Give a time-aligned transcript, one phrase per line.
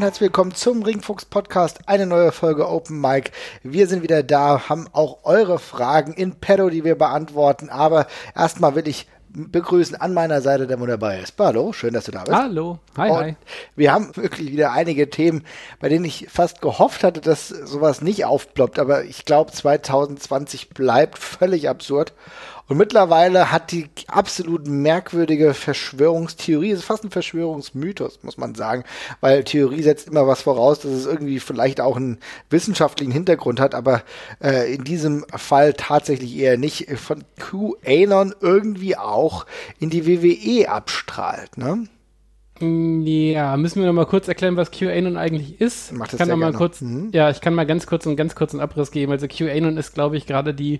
[0.00, 3.32] und herzlich willkommen zum Ringfuchs Podcast, eine neue Folge Open Mic.
[3.62, 7.68] Wir sind wieder da, haben auch eure Fragen in Pedo, die wir beantworten.
[7.68, 11.34] Aber erstmal will ich begrüßen an meiner Seite, der wunderbare ist.
[11.38, 12.34] Hallo, schön, dass du da bist.
[12.34, 13.36] Hallo, hi, und hi.
[13.76, 15.44] Wir haben wirklich wieder einige Themen,
[15.80, 18.78] bei denen ich fast gehofft hatte, dass sowas nicht aufploppt.
[18.78, 22.14] Aber ich glaube, 2020 bleibt völlig absurd.
[22.70, 28.84] Und mittlerweile hat die absolut merkwürdige Verschwörungstheorie, es ist fast ein Verschwörungsmythos, muss man sagen,
[29.20, 33.74] weil Theorie setzt immer was voraus, dass es irgendwie vielleicht auch einen wissenschaftlichen Hintergrund hat,
[33.74, 34.02] aber
[34.40, 39.46] äh, in diesem Fall tatsächlich eher nicht von QAnon irgendwie auch
[39.80, 41.88] in die WWE abstrahlt, ne?
[42.60, 45.92] Ja, müssen wir noch mal kurz erklären, was QAnon eigentlich ist.
[45.92, 46.58] Mach das ich kann noch mal gerne.
[46.58, 47.08] kurz, Mhm.
[47.12, 49.10] ja, ich kann mal ganz kurz einen ganz kurzen Abriss geben.
[49.10, 50.78] Also QAnon ist, glaube ich, gerade die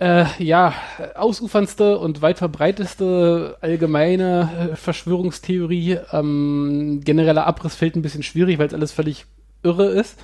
[0.00, 0.72] äh, ja,
[1.14, 5.98] ausuferndste und weit verbreiteste allgemeine äh, Verschwörungstheorie.
[6.12, 9.26] Ähm, genereller Abriss fällt ein bisschen schwierig, weil es alles völlig
[9.62, 10.18] irre ist,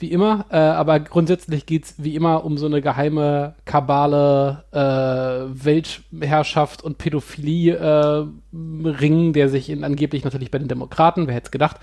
[0.00, 0.46] wie immer.
[0.50, 7.76] Äh, aber grundsätzlich geht's wie immer um so eine geheime Kabale, äh, Weltherrschaft und Pädophilie
[7.76, 11.76] äh, der sich in, angeblich natürlich bei den Demokraten, wer hätte es gedacht,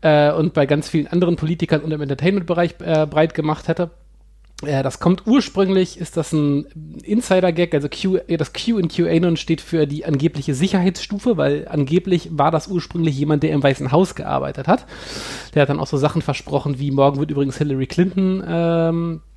[0.00, 3.90] äh, und bei ganz vielen anderen Politikern und im Entertainment-Bereich breit gemacht hätte.
[4.62, 6.66] Äh, das kommt ursprünglich, ist das ein
[7.02, 12.28] Insider-Gag, also Q, äh, das Q in QAnon steht für die angebliche Sicherheitsstufe, weil angeblich
[12.32, 14.86] war das ursprünglich jemand, der im Weißen Haus gearbeitet hat.
[15.54, 19.29] Der hat dann auch so Sachen versprochen, wie morgen wird übrigens Hillary Clinton ähm, äh,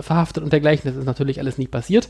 [0.00, 0.88] verhaftet und dergleichen.
[0.90, 2.08] Das ist natürlich alles nie passiert.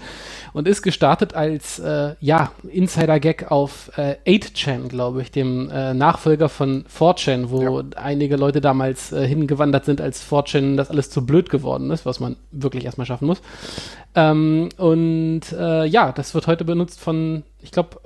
[0.52, 6.48] Und ist gestartet als, äh, ja, Insider-Gag auf äh, 8chan, glaube ich, dem äh, Nachfolger
[6.48, 11.50] von 4chan, wo einige Leute damals äh, hingewandert sind, als 4chan das alles zu blöd
[11.50, 13.40] geworden ist, was man wirklich erstmal schaffen muss.
[14.14, 18.00] Ähm, und äh, ja, das wird heute benutzt von, ich glaube,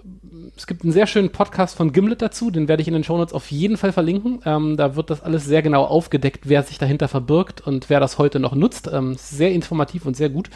[0.57, 3.35] es gibt einen sehr schönen Podcast von Gimlet dazu, den werde ich in den Shownotes
[3.35, 4.41] auf jeden Fall verlinken.
[4.45, 8.19] Ähm, da wird das alles sehr genau aufgedeckt, wer sich dahinter verbirgt und wer das
[8.19, 8.89] heute noch nutzt.
[8.93, 10.51] Ähm, sehr informativ und sehr gut.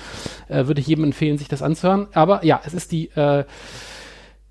[0.48, 2.08] Äh, würde ich jedem empfehlen, sich das anzuhören.
[2.12, 3.44] Aber ja, es ist die äh,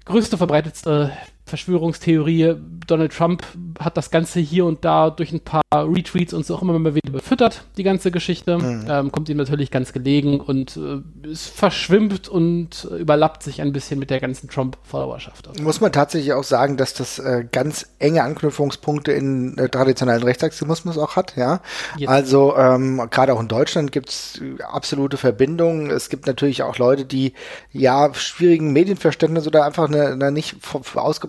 [0.06, 1.12] größte, verbreitetste
[1.46, 2.56] Verschwörungstheorie.
[2.88, 3.44] Donald Trump
[3.80, 6.96] hat das Ganze hier und da durch ein paar Retweets und so auch immer mal
[6.96, 8.58] wieder befüttert, die ganze Geschichte.
[8.88, 14.00] Ähm, kommt ihm natürlich ganz gelegen und äh, es verschwimmt und überlappt sich ein bisschen
[14.00, 15.60] mit der ganzen Trump-Followerschaft.
[15.62, 20.98] Muss man tatsächlich auch sagen, dass das äh, ganz enge Anknüpfungspunkte in äh, traditionellen Rechtsextremismus
[20.98, 21.62] auch hat, ja.
[21.98, 22.10] Yes.
[22.10, 25.90] Also ähm, gerade auch in Deutschland gibt's äh, absolute Verbindungen.
[25.90, 27.34] Es gibt natürlich auch Leute, die
[27.72, 30.84] ja schwierigen Medienverständnis oder einfach eine, eine nicht v-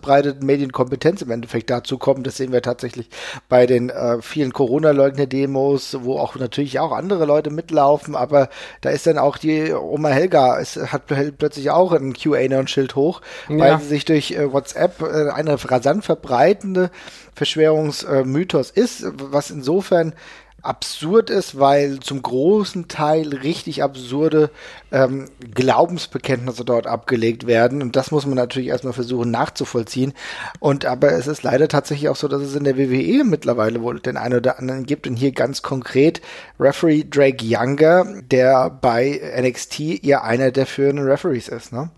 [0.06, 2.22] ausgebreiteten Medienkompetenz im Endeffekt dazu kommen.
[2.22, 3.08] Das sehen wir tatsächlich
[3.48, 8.48] bei den äh, vielen Corona-Leugner-Demos, wo auch natürlich auch andere Leute mitlaufen, aber
[8.80, 13.20] da ist dann auch die Oma Helga, es hat pl- plötzlich auch ein QAnon-Schild hoch,
[13.48, 13.78] weil Ja.
[13.78, 16.90] sie sich durch äh, WhatsApp äh, eine rasant verbreitende
[17.34, 20.14] Verschwörungsmythos ist, was insofern
[20.66, 24.50] absurd ist, weil zum großen Teil richtig absurde
[24.92, 27.82] ähm, Glaubensbekenntnisse dort abgelegt werden.
[27.82, 30.12] Und das muss man natürlich erstmal versuchen nachzuvollziehen.
[30.60, 34.00] Und aber es ist leider tatsächlich auch so, dass es in der WWE mittlerweile wohl
[34.00, 35.06] den einen oder anderen gibt.
[35.06, 36.20] Und hier ganz konkret
[36.58, 41.90] Referee Drake Younger, der bei NXT ja einer der führenden Referees ist, ne?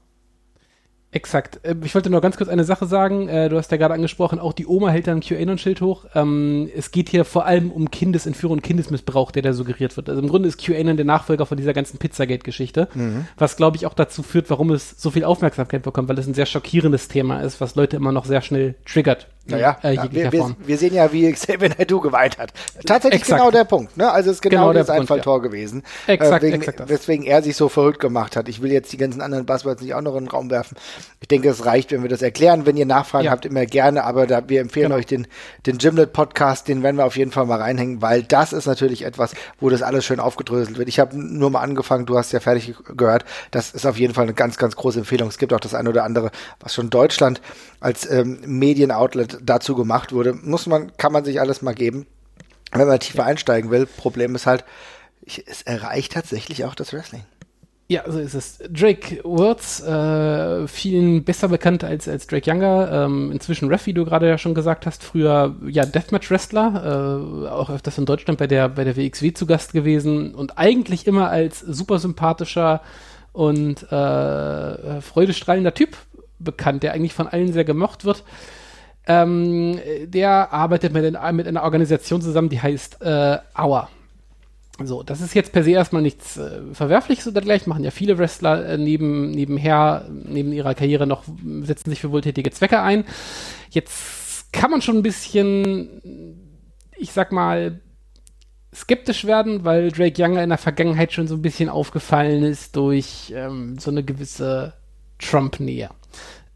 [1.10, 1.60] Exakt.
[1.62, 3.28] Äh, Ich wollte nur ganz kurz eine Sache sagen.
[3.28, 6.04] Äh, Du hast ja gerade angesprochen, auch die Oma hält da ein QAnon-Schild hoch.
[6.14, 10.08] Ähm, Es geht hier vor allem um Kindesentführung und Kindesmissbrauch, der da suggeriert wird.
[10.10, 12.88] Also im Grunde ist QAnon der Nachfolger von dieser ganzen Pizzagate-Geschichte,
[13.38, 16.34] was glaube ich auch dazu führt, warum es so viel Aufmerksamkeit bekommt, weil es ein
[16.34, 19.28] sehr schockierendes Thema ist, was Leute immer noch sehr schnell triggert.
[19.48, 22.52] Naja, äh, ja, wir, wir, wir sehen ja, wie Xavier Naidoo geweint hat.
[22.86, 23.40] Tatsächlich Exakt.
[23.40, 23.96] genau der Punkt.
[23.96, 24.10] Ne?
[24.10, 25.82] Also es ist genau, Genau das Einfalltor gewesen.
[26.06, 26.88] Exakt, wegen, exakt.
[26.88, 28.48] Weswegen er sich so verrückt gemacht hat.
[28.48, 30.76] Ich will jetzt die ganzen anderen Buzzwords nicht auch noch in den Raum werfen.
[31.20, 32.66] Ich denke, es reicht, wenn wir das erklären.
[32.66, 33.30] Wenn ihr Nachfragen Ja.
[33.30, 34.04] habt, immer gerne.
[34.04, 34.96] Aber da, wir empfehlen Genau.
[34.96, 35.26] euch den,
[35.66, 39.32] den Gimlet-Podcast, den werden wir auf jeden Fall mal reinhängen, weil das ist natürlich etwas,
[39.60, 40.88] wo das alles schön aufgedröselt wird.
[40.88, 43.24] Ich habe nur mal angefangen, du hast ja fertig gehört.
[43.50, 45.28] Das ist auf jeden Fall eine ganz, ganz große Empfehlung.
[45.28, 46.30] Es gibt auch das eine oder andere,
[46.60, 47.40] was schon Deutschland
[47.80, 50.32] als ähm, Medienoutlet dazu gemacht wurde.
[50.34, 52.06] Muss man, kann man sich alles mal geben.
[52.72, 54.64] Wenn man tiefer einsteigen will, Problem ist halt,
[55.46, 57.24] es erreicht tatsächlich auch das Wrestling.
[57.90, 58.58] Ja, so ist es.
[58.70, 64.04] Drake Wirtz, äh, vielen besser bekannt als, als Drake Younger, ähm, inzwischen Ref, wie du
[64.04, 68.68] gerade ja schon gesagt hast, früher ja Deathmatch-Wrestler, äh, auch öfters in Deutschland bei der,
[68.68, 72.82] bei der WXW zu Gast gewesen und eigentlich immer als super sympathischer
[73.32, 75.96] und äh, freudestrahlender Typ
[76.38, 78.22] bekannt, der eigentlich von allen sehr gemocht wird.
[79.08, 83.88] Ähm, der arbeitet mit, den, mit einer Organisation zusammen, die heißt äh, Hour.
[84.84, 88.18] So, das ist jetzt per se erstmal nichts äh, Verwerfliches oder gleich, machen ja viele
[88.18, 91.24] Wrestler äh, neben, nebenher, neben ihrer Karriere noch,
[91.62, 93.04] setzen sich für wohltätige Zwecke ein.
[93.70, 96.38] Jetzt kann man schon ein bisschen,
[96.96, 97.80] ich sag mal,
[98.74, 103.32] skeptisch werden, weil Drake Younger in der Vergangenheit schon so ein bisschen aufgefallen ist durch
[103.34, 104.74] ähm, so eine gewisse
[105.18, 105.90] Trump-Nähe.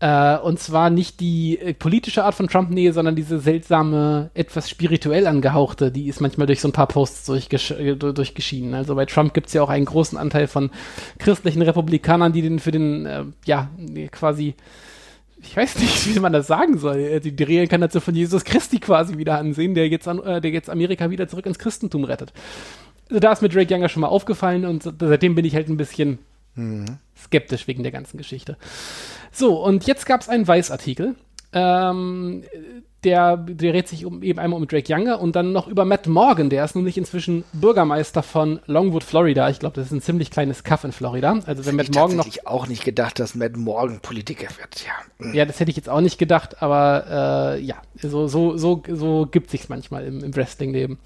[0.03, 5.29] Äh, und zwar nicht die äh, politische Art von Trump-Nähe, sondern diese seltsame, etwas spirituell
[5.29, 8.75] angehauchte, die ist manchmal durch so ein paar Posts durchgesch äh, durchgeschienen.
[8.75, 10.71] Also bei Trump gibt es ja auch einen großen Anteil von
[11.21, 13.71] christlichen Republikanern, die den für den, äh, ja,
[14.11, 14.57] quasi
[15.41, 18.81] ich weiß nicht, wie man das sagen soll, äh, die, die Reinkarnation von Jesus Christi
[18.81, 22.33] quasi wieder ansehen, der jetzt, an, äh, der jetzt Amerika wieder zurück ins Christentum rettet.
[23.09, 25.77] Also da ist mir Drake Younger schon mal aufgefallen und seitdem bin ich halt ein
[25.77, 26.19] bisschen
[26.57, 26.99] mhm.
[27.23, 28.57] Skeptisch wegen der ganzen Geschichte.
[29.31, 31.15] So, und jetzt gab es einen Weiß-Artikel.
[31.55, 32.45] Ähm,
[33.05, 36.51] der, dreht sich um, eben einmal um Drake Younger und dann noch über Matt Morgan,
[36.51, 39.51] der ist nämlich inzwischen Bürgermeister von Longwood, Florida.
[39.51, 41.41] Ich glaube, das ist ein ziemlich kleines Kaff in Florida.
[41.47, 42.27] Also wenn Matt Morgan noch.
[42.27, 45.25] Ich auch nicht gedacht, dass Matt Morgan Politiker wird, ja.
[45.25, 45.35] Hm.
[45.35, 49.27] Ja, das hätte ich jetzt auch nicht gedacht, aber äh, ja, so, so, so, so
[49.27, 50.99] gibt sich's manchmal im, im Wrestling-Leben.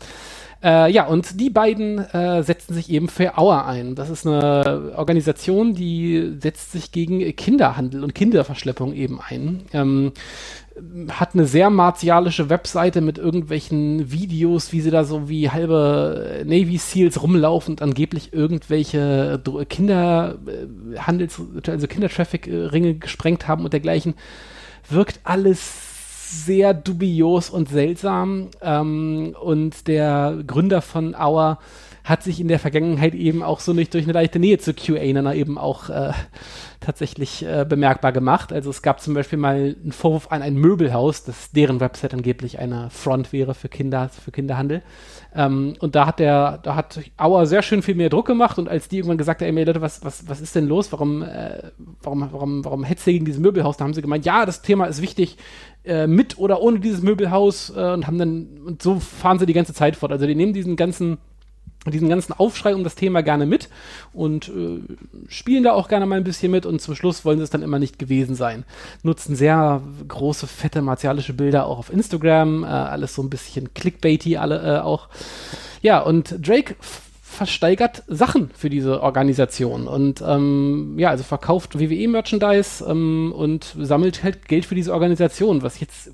[0.66, 3.94] Äh, ja, und die beiden äh, setzen sich eben für Auer ein.
[3.94, 9.62] Das ist eine Organisation, die setzt sich gegen Kinderhandel und Kinderverschleppung eben ein.
[9.72, 10.10] Ähm,
[11.08, 16.78] hat eine sehr martialische Webseite mit irgendwelchen Videos, wie sie da so wie halbe Navy
[16.78, 24.14] Seals rumlaufen und angeblich irgendwelche Kinderhandels, also Kindertraffic-Ringe gesprengt haben und dergleichen.
[24.90, 25.85] Wirkt alles
[26.30, 28.48] sehr dubios und seltsam.
[28.60, 31.58] Ähm, und der Gründer von Auer
[32.06, 35.32] hat sich in der Vergangenheit eben auch so nicht durch eine leichte Nähe zu QAnon
[35.34, 36.12] eben auch äh,
[36.78, 38.52] tatsächlich äh, bemerkbar gemacht.
[38.52, 42.60] Also es gab zum Beispiel mal einen Vorwurf an ein Möbelhaus, dass deren Website angeblich
[42.60, 44.82] eine Front wäre für Kinder, für Kinderhandel.
[45.36, 48.68] Ähm, und da hat der, da hat Auer sehr schön viel mehr Druck gemacht und
[48.68, 50.90] als die irgendwann gesagt haben, ey Leute, was, was, was ist denn los?
[50.92, 51.62] Warum, äh,
[52.02, 53.76] warum, warum, warum hetzt ihr gegen dieses Möbelhaus?
[53.76, 55.36] Da haben sie gemeint, ja, das Thema ist wichtig,
[55.84, 59.52] äh, mit oder ohne dieses Möbelhaus äh, und haben dann, und so fahren sie die
[59.52, 60.10] ganze Zeit fort.
[60.10, 61.18] Also die nehmen diesen ganzen
[61.92, 63.68] diesen ganzen Aufschrei um das Thema gerne mit
[64.12, 64.80] und äh,
[65.28, 67.62] spielen da auch gerne mal ein bisschen mit und zum Schluss wollen sie es dann
[67.62, 68.64] immer nicht gewesen sein.
[69.02, 74.36] Nutzen sehr große, fette, martialische Bilder auch auf Instagram, äh, alles so ein bisschen clickbaity
[74.36, 75.08] alle äh, auch.
[75.82, 76.76] Ja, und Drake
[77.36, 84.48] versteigert Sachen für diese Organisation und ähm, ja, also verkauft WWE-Merchandise ähm, und sammelt halt
[84.48, 86.10] Geld für diese Organisation, was jetzt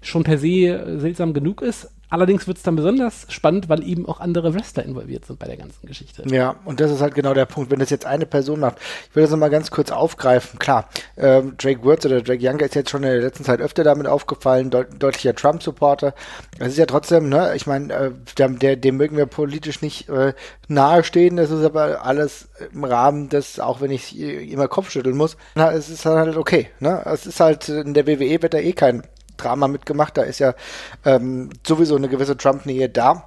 [0.00, 4.20] schon per se seltsam genug ist, Allerdings wird es dann besonders spannend, weil eben auch
[4.20, 6.22] andere Wrestler involviert sind bei der ganzen Geschichte.
[6.26, 7.70] Ja, und das ist halt genau der Punkt.
[7.70, 8.76] Wenn das jetzt eine Person macht,
[9.10, 10.58] ich will das nochmal ganz kurz aufgreifen.
[10.58, 13.82] Klar, ähm, Drake Wurz oder Drake Younger ist jetzt schon in der letzten Zeit öfter
[13.82, 16.14] damit aufgefallen, deut deutlicher Trump-Supporter.
[16.58, 20.32] Das ist ja trotzdem, ne, ich meine, äh, der, dem mögen wir politisch nicht äh,
[20.68, 21.36] nahestehen.
[21.36, 25.72] Das ist aber alles im Rahmen des, auch wenn ich immer Kopf schütteln muss, na,
[25.72, 26.68] es ist halt okay.
[26.80, 27.02] Ne?
[27.04, 29.02] Es ist halt, in der WWE wird da eh kein
[29.36, 30.16] Drama mitgemacht.
[30.16, 30.54] Da ist ja
[31.04, 33.24] ähm, sowieso eine gewisse Trump-Nähe da.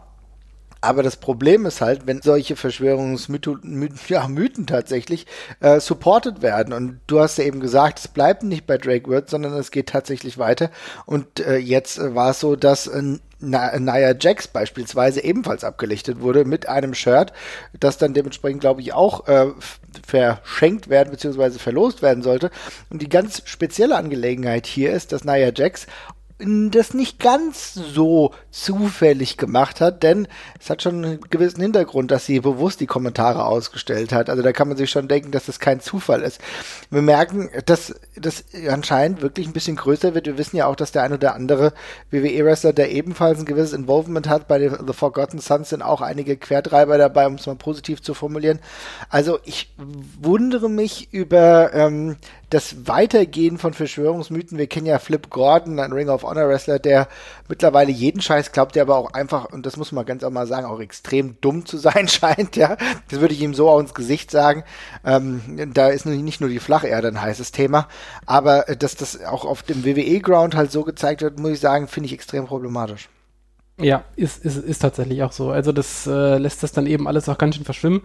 [0.81, 4.27] Aber das Problem ist halt, wenn solche Verschwörungsmythen ja,
[4.65, 5.27] tatsächlich
[5.59, 6.73] äh, supported werden.
[6.73, 9.89] Und du hast ja eben gesagt, es bleibt nicht bei Drake Word, sondern es geht
[9.89, 10.71] tatsächlich weiter.
[11.05, 16.45] Und äh, jetzt äh, war es so, dass äh, Nia Jax beispielsweise ebenfalls abgelichtet wurde
[16.45, 17.31] mit einem Shirt,
[17.79, 19.47] das dann dementsprechend, glaube ich, auch äh,
[20.05, 21.51] verschenkt werden bzw.
[21.51, 22.51] verlost werden sollte.
[22.89, 25.87] Und die ganz spezielle Angelegenheit hier ist, dass Nia Jax
[26.39, 30.27] das nicht ganz so zufällig gemacht hat, denn
[30.57, 34.29] es hat schon einen gewissen Hintergrund, dass sie bewusst die Kommentare ausgestellt hat.
[34.29, 36.39] Also da kann man sich schon denken, dass das kein Zufall ist.
[36.89, 40.27] Wir merken, dass das anscheinend wirklich ein bisschen größer wird.
[40.27, 41.73] Wir wissen ja auch, dass der ein oder andere
[42.11, 46.37] WWE-Wrestler, der ebenfalls ein gewisses Involvement hat, bei den The Forgotten Sons sind auch einige
[46.37, 48.59] Quertreiber dabei, um es mal positiv zu formulieren.
[49.09, 49.73] Also ich
[50.21, 52.15] wundere mich über ähm,
[52.49, 54.57] das Weitergehen von Verschwörungsmythen.
[54.57, 57.07] Wir kennen ja Flip Gordon, ein Ring of Honor Wrestler, der
[57.47, 60.47] mittlerweile jeden Scheiß glaubt, der aber auch einfach, und das muss man ganz auch mal
[60.47, 62.77] sagen, auch extrem dumm zu sein scheint, ja.
[63.09, 64.63] Das würde ich ihm so auch ins Gesicht sagen.
[65.05, 67.87] Ähm, da ist nicht nur die Flacherde ein heißes Thema,
[68.25, 71.87] aber äh, dass das auch auf dem WWE-Ground halt so gezeigt wird, muss ich sagen,
[71.87, 73.09] finde ich extrem problematisch.
[73.81, 75.51] Ja, ist, ist, ist tatsächlich auch so.
[75.51, 78.01] Also das äh, lässt das dann eben alles auch ganz schön verschwimmen.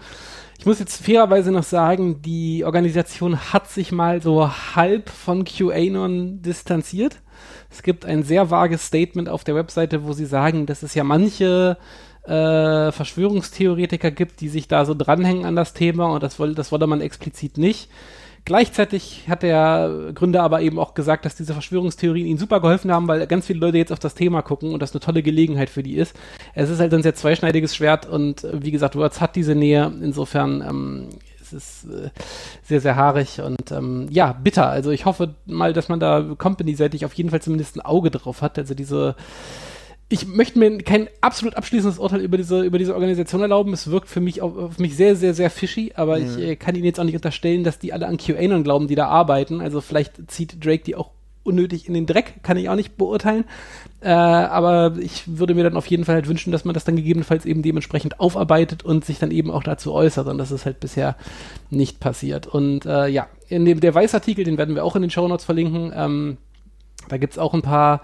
[0.59, 6.43] Ich muss jetzt fairerweise noch sagen, die Organisation hat sich mal so halb von QAnon
[6.43, 7.21] distanziert.
[7.75, 11.03] Es gibt ein sehr vages Statement auf der Webseite, wo sie sagen, dass es ja
[11.03, 11.77] manche
[12.23, 16.71] äh, Verschwörungstheoretiker gibt, die sich da so dranhängen an das Thema und das, woll, das
[16.71, 17.91] wolle man explizit nicht.
[18.45, 23.09] Gleichzeitig hat der Gründer aber eben auch gesagt, dass diese Verschwörungstheorien ihnen super geholfen haben,
[23.09, 25.83] weil ganz viele Leute jetzt auf das Thema gucken und das eine tolle Gelegenheit für
[25.83, 26.15] die ist.
[26.55, 29.93] Es ist halt ein sehr zweischneidiges Schwert und wie gesagt, Words hat diese Nähe.
[30.01, 31.09] Insofern ähm,
[31.45, 32.11] es ist äh,
[32.63, 34.69] sehr, sehr haarig und ähm, ja, bitter.
[34.69, 38.43] Also ich hoffe mal, dass man da company-seitig auf jeden Fall zumindest ein Auge drauf
[38.43, 38.59] hat.
[38.59, 39.17] Also diese
[40.09, 43.73] ich möchte mir kein absolut abschließendes Urteil über diese, über diese Organisation erlauben.
[43.73, 46.27] Es wirkt für mich auf, auf mich sehr, sehr, sehr fishy, aber mhm.
[46.27, 48.95] ich äh, kann Ihnen jetzt auch nicht unterstellen, dass die alle an QAnon glauben, die
[48.95, 49.61] da arbeiten.
[49.61, 51.11] Also vielleicht zieht Drake die auch
[51.43, 53.45] unnötig in den Dreck, kann ich auch nicht beurteilen.
[54.05, 56.97] Äh, aber ich würde mir dann auf jeden Fall halt wünschen, dass man das dann
[56.97, 60.27] gegebenenfalls eben dementsprechend aufarbeitet und sich dann eben auch dazu äußert.
[60.29, 61.17] Und das ist halt bisher
[61.71, 62.47] nicht passiert.
[62.47, 65.47] Und äh, ja, in dem der Weißartikel, den werden wir auch in den Show Notes
[65.47, 65.91] verlinken.
[65.97, 66.37] Ähm,
[67.09, 68.03] da gibt's auch ein paar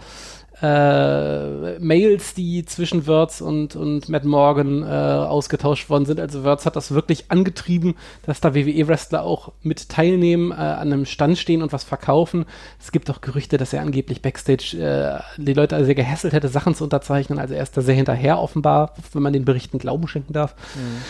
[0.63, 6.21] äh, Mails, die zwischen Wirtz und, und Matt Morgan äh, ausgetauscht worden sind.
[6.21, 7.95] Also Wirtz hat das wirklich angetrieben,
[8.27, 12.45] dass da WWE-Wrestler auch mit teilnehmen, äh, an einem Stand stehen und was verkaufen.
[12.79, 16.75] Es gibt auch Gerüchte, dass er angeblich Backstage äh, die Leute sehr gehässelt hätte, Sachen
[16.75, 17.39] zu unterzeichnen.
[17.39, 20.55] Also er ist da sehr hinterher offenbar, wenn man den Berichten Glauben schenken darf.
[20.75, 21.03] Mhm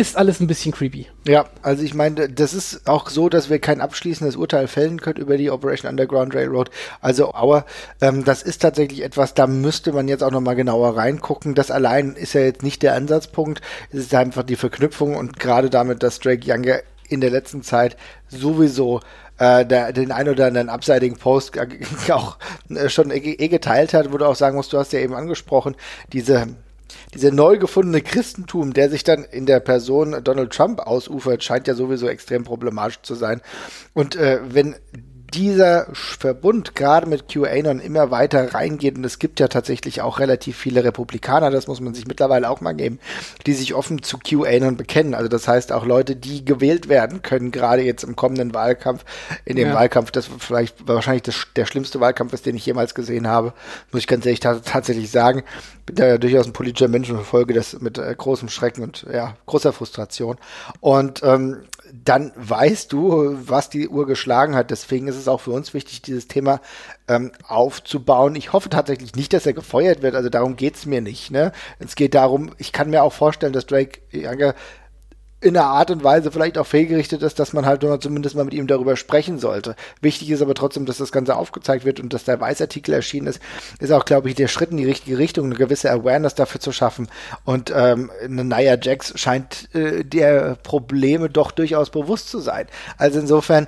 [0.00, 1.06] ist alles ein bisschen creepy.
[1.26, 5.20] Ja, also ich meine, das ist auch so, dass wir kein abschließendes Urteil fällen können
[5.20, 6.70] über die Operation Underground Railroad.
[7.00, 7.66] Also, aber
[8.00, 11.54] ähm, das ist tatsächlich etwas, da müsste man jetzt auch nochmal genauer reingucken.
[11.54, 13.60] Das allein ist ja jetzt nicht der Ansatzpunkt.
[13.90, 17.96] Es ist einfach die Verknüpfung und gerade damit, dass Drake Younger in der letzten Zeit
[18.28, 19.00] sowieso
[19.38, 21.58] äh, den ein oder anderen abseitigen Post
[22.10, 22.38] auch
[22.68, 25.14] äh, schon eh, eh geteilt hat, wo du auch sagen musst, du hast ja eben
[25.14, 25.76] angesprochen,
[26.12, 26.48] diese
[27.14, 31.74] diese neu gefundene Christentum, der sich dann in der Person Donald Trump ausufert, scheint ja
[31.74, 33.40] sowieso extrem problematisch zu sein.
[33.94, 34.76] Und äh, wenn
[35.30, 40.56] dieser Verbund gerade mit QAnon immer weiter reingeht und es gibt ja tatsächlich auch relativ
[40.56, 42.98] viele Republikaner, das muss man sich mittlerweile auch mal geben,
[43.46, 45.14] die sich offen zu QAnon bekennen.
[45.14, 49.04] Also das heißt auch Leute, die gewählt werden können, gerade jetzt im kommenden Wahlkampf,
[49.44, 49.74] in dem ja.
[49.74, 53.52] Wahlkampf, das vielleicht wahrscheinlich das, der schlimmste Wahlkampf ist, den ich jemals gesehen habe,
[53.92, 55.42] muss ich ganz ehrlich tatsächlich sagen.
[55.86, 59.06] Bin da ja durchaus ein politischer Mensch und verfolge das mit äh, großem Schrecken und
[59.12, 60.36] ja, großer Frustration.
[60.80, 61.58] Und ähm,
[61.92, 64.70] dann weißt du, was die Uhr geschlagen hat.
[64.70, 66.60] Deswegen ist es auch für uns wichtig, dieses Thema
[67.08, 68.36] ähm, aufzubauen.
[68.36, 70.14] Ich hoffe tatsächlich nicht, dass er gefeuert wird.
[70.14, 71.30] Also darum geht's mir nicht.
[71.30, 71.52] Ne?
[71.78, 74.54] Es geht darum, ich kann mir auch vorstellen, dass Drake Younger
[75.40, 78.44] in einer Art und Weise vielleicht auch fehlgerichtet ist, dass man halt nur zumindest mal
[78.44, 79.74] mit ihm darüber sprechen sollte.
[80.00, 83.40] Wichtig ist aber trotzdem, dass das Ganze aufgezeigt wird und dass der Weißartikel erschienen ist,
[83.78, 86.72] ist auch, glaube ich, der Schritt in die richtige Richtung, eine gewisse Awareness dafür zu
[86.72, 87.08] schaffen.
[87.44, 92.66] Und ähm, Nia Jax scheint äh, der Probleme doch durchaus bewusst zu sein.
[92.98, 93.66] Also insofern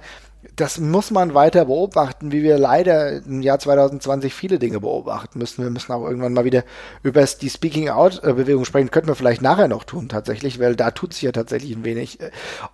[0.57, 5.63] das muss man weiter beobachten, wie wir leider im Jahr 2020 viele Dinge beobachten müssen.
[5.63, 6.65] Wir müssen auch irgendwann mal wieder
[7.03, 8.91] über die Speaking Out-Bewegung sprechen.
[8.91, 12.19] Könnten wir vielleicht nachher noch tun, tatsächlich, weil da tut sich ja tatsächlich ein wenig.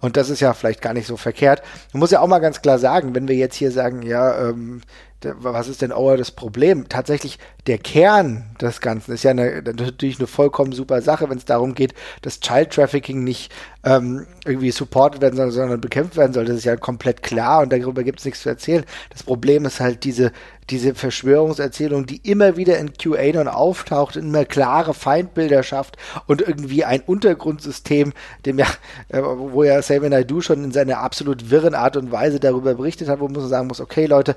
[0.00, 1.62] Und das ist ja vielleicht gar nicht so verkehrt.
[1.92, 4.80] Man muss ja auch mal ganz klar sagen, wenn wir jetzt hier sagen, ja, ähm,
[5.22, 6.88] was ist denn auch das Problem?
[6.88, 11.44] Tatsächlich, der Kern des Ganzen ist ja eine, natürlich eine vollkommen super Sache, wenn es
[11.44, 13.52] darum geht, dass Child Trafficking nicht
[13.84, 16.44] ähm, irgendwie supported werden soll, sondern bekämpft werden soll.
[16.44, 18.84] Das ist ja komplett klar und darüber gibt es nichts zu erzählen.
[19.10, 20.32] Das Problem ist halt diese,
[20.70, 25.96] diese Verschwörungserzählung, die immer wieder in QAnon auftaucht, immer klare Feindbilder schafft
[26.26, 28.12] und irgendwie ein Untergrundsystem,
[28.44, 28.66] dem ja,
[29.08, 33.08] äh, wo ja Xavier Naidoo schon in seiner absolut wirren Art und Weise darüber berichtet
[33.08, 34.36] hat, wo man sagen muss, okay Leute,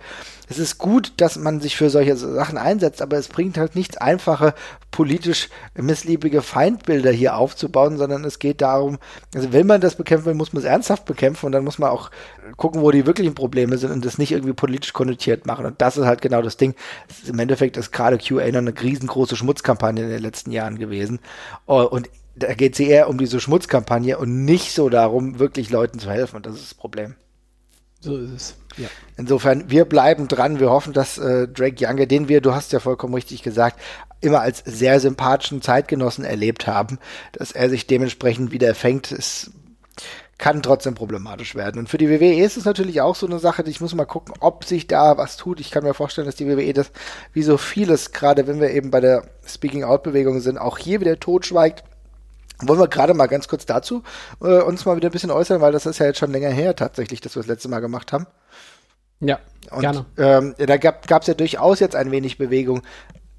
[0.50, 3.98] es ist gut, dass man sich für solche Sachen einsetzt, aber es bringt halt nichts
[3.98, 4.54] einfache,
[4.92, 8.98] politisch missliebige Feindbilder hier aufzubauen, sondern es geht darum,
[9.34, 11.90] also wenn man das bekämpfen will, muss man es ernsthaft bekämpfen und dann muss man
[11.90, 12.12] auch
[12.58, 15.66] gucken, wo die wirklichen Probleme sind und das nicht irgendwie politisch konnotiert machen.
[15.66, 16.76] Und das ist halt genau das Ding.
[17.28, 21.20] Im Endeffekt ist gerade QAnon eine riesengroße Schmutzkampagne in den letzten Jahren gewesen.
[21.66, 26.00] Oh, und da geht es eher um diese Schmutzkampagne und nicht so darum, wirklich Leuten
[26.00, 26.38] zu helfen.
[26.38, 27.16] Und das ist das Problem.
[28.00, 28.56] So ist es.
[28.78, 28.88] Ja.
[29.18, 30.60] Insofern, wir bleiben dran.
[30.60, 33.80] Wir hoffen, dass äh, Drake Younger, den wir, du hast ja vollkommen richtig gesagt,
[34.22, 37.00] immer als sehr sympathischen Zeitgenossen erlebt haben,
[37.34, 39.52] dass er sich dementsprechend wieder fängt, ist
[40.42, 41.78] kann trotzdem problematisch werden.
[41.78, 44.34] Und für die WWE ist es natürlich auch so eine Sache, ich muss mal gucken,
[44.40, 45.60] ob sich da was tut.
[45.60, 46.92] Ich kann mir vorstellen, dass die WWE das,
[47.32, 51.84] wie so vieles, gerade wenn wir eben bei der Speaking-Out-Bewegung sind, auch hier wieder totschweigt.
[52.60, 54.02] Wollen wir gerade mal ganz kurz dazu
[54.42, 56.76] äh, uns mal wieder ein bisschen äußern, weil das ist ja jetzt schon länger her
[56.76, 58.26] tatsächlich, dass wir das letzte Mal gemacht haben.
[59.20, 60.06] Ja, und, gerne.
[60.18, 62.82] Ähm, da gab es ja durchaus jetzt ein wenig Bewegung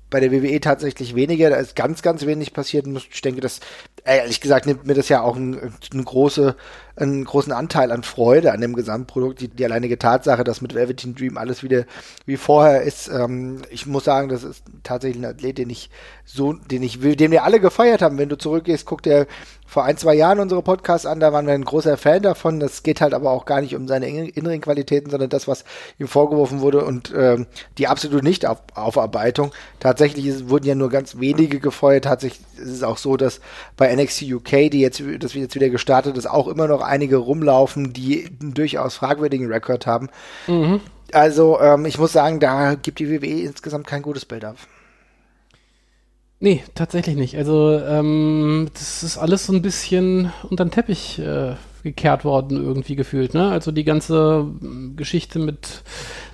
[0.09, 1.51] bei der WWE tatsächlich weniger.
[1.51, 2.87] Da ist ganz, ganz wenig passiert.
[2.87, 3.59] Ich denke, das
[4.05, 6.57] ehrlich gesagt nimmt mir das ja auch ein, eine große
[6.97, 9.41] einen großen Anteil an Freude an dem Gesamtprodukt.
[9.41, 11.85] Die, die alleinige Tatsache, dass mit Velveteen Dream alles wieder
[12.27, 15.91] wie vorher ist, ähm, ich muss sagen, das ist tatsächlich ein Athlet, den ich
[16.25, 18.19] so, den ich will, den wir alle gefeiert haben.
[18.19, 19.27] Wenn du zurückgehst, guck dir
[19.67, 22.61] vor ein, zwei Jahren unsere Podcasts an, da waren wir ein großer Fan davon.
[22.61, 25.65] Das geht halt aber auch gar nicht um seine inneren Qualitäten, sondern das, was
[25.99, 27.47] ihm vorgeworfen wurde und ähm,
[27.79, 29.53] die absolute Nicht-Aufarbeitung.
[29.81, 32.05] Tatsächlich ist, wurden ja nur ganz wenige gefeuert.
[32.05, 33.41] Tatsächlich ist es auch so, dass
[33.79, 37.93] bei NXT UK, die jetzt, das jetzt wieder gestartet ist, auch immer noch einige rumlaufen,
[37.93, 40.09] die einen durchaus fragwürdigen Rekord haben.
[40.47, 40.81] Mhm.
[41.13, 44.57] Also ähm, ich muss sagen, da gibt die WWE insgesamt kein gutes Bild ab.
[46.41, 47.37] Nee, tatsächlich nicht.
[47.37, 52.97] Also ähm, das ist alles so ein bisschen unter den Teppich äh, gekehrt worden, irgendwie
[52.97, 53.35] gefühlt.
[53.35, 53.51] Ne?
[53.51, 55.83] Also die ganze ähm, Geschichte mit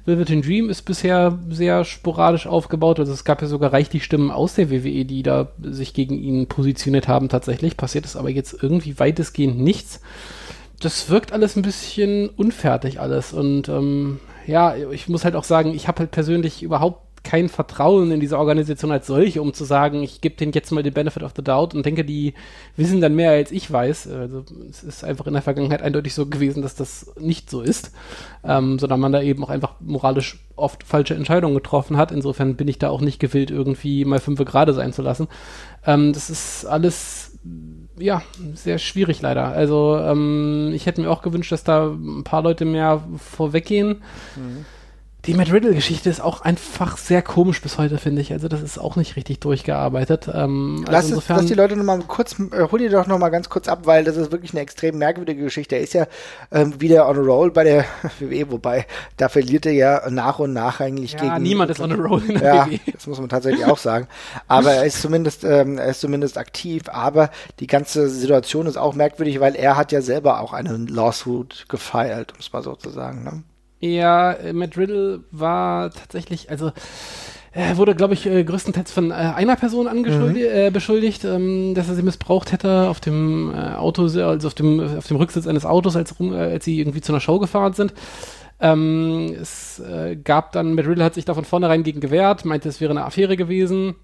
[0.08, 2.98] Velvet Dream ist bisher sehr sporadisch aufgebaut.
[2.98, 6.46] Also es gab ja sogar reichlich Stimmen aus der WWE, die da sich gegen ihn
[6.46, 7.76] positioniert haben tatsächlich.
[7.76, 10.00] Passiert ist aber jetzt irgendwie weitestgehend nichts.
[10.80, 13.34] Das wirkt alles ein bisschen unfertig alles.
[13.34, 18.10] Und ähm, ja, ich muss halt auch sagen, ich habe halt persönlich überhaupt kein Vertrauen
[18.10, 21.22] in diese Organisation als solche, um zu sagen, ich gebe denen jetzt mal den Benefit
[21.22, 22.34] of the Doubt und denke, die
[22.76, 24.08] wissen dann mehr als ich weiß.
[24.08, 27.92] Also es ist einfach in der Vergangenheit eindeutig so gewesen, dass das nicht so ist,
[28.44, 32.12] ähm, sondern man da eben auch einfach moralisch oft falsche Entscheidungen getroffen hat.
[32.12, 35.28] Insofern bin ich da auch nicht gewillt, irgendwie mal fünf gerade sein zu lassen.
[35.84, 37.38] Ähm, das ist alles
[37.98, 38.22] ja,
[38.54, 39.48] sehr schwierig leider.
[39.48, 44.02] Also ähm, ich hätte mir auch gewünscht, dass da ein paar Leute mehr vorweggehen.
[44.37, 44.64] Mhm
[45.26, 48.32] die Matt Riddle-Geschichte ist auch einfach sehr komisch bis heute, finde ich.
[48.32, 50.30] Also das ist auch nicht richtig durchgearbeitet.
[50.32, 53.50] Ähm, lass, also insofern, lass die Leute nochmal kurz, äh, hol die doch nochmal ganz
[53.50, 55.75] kurz ab, weil das ist wirklich eine extrem merkwürdige Geschichte.
[55.75, 56.06] Er ist ja
[56.52, 57.84] ähm, wieder on a roll bei der
[58.20, 61.42] WWE, wobei da verliert er ja nach und nach eigentlich ja, gegen...
[61.42, 62.80] niemand ist on a roll in der ja, WWE.
[62.92, 64.06] das muss man tatsächlich auch sagen.
[64.46, 68.94] Aber er ist zumindest, ähm, er ist zumindest aktiv, aber die ganze Situation ist auch
[68.94, 72.90] merkwürdig, weil er hat ja selber auch einen Lawsuit gefeilt, um es mal so zu
[72.90, 73.25] sagen.
[73.25, 73.42] Ne?
[73.80, 76.73] Ja, äh, Matt Riddle war tatsächlich, also
[77.52, 80.37] er wurde, glaube ich, äh, größtenteils von äh, einer Person mhm.
[80.37, 85.06] äh, beschuldigt, ähm, dass er sie missbraucht hätte auf dem Auto, also auf dem, auf
[85.06, 87.94] dem Rücksitz eines Autos, als, rum, als sie irgendwie zu einer Show gefahren sind.
[88.61, 92.68] Ähm, es äh, gab dann, Matt Riddle hat sich da von vornherein gegen gewehrt, meinte,
[92.68, 93.94] es wäre eine Affäre gewesen.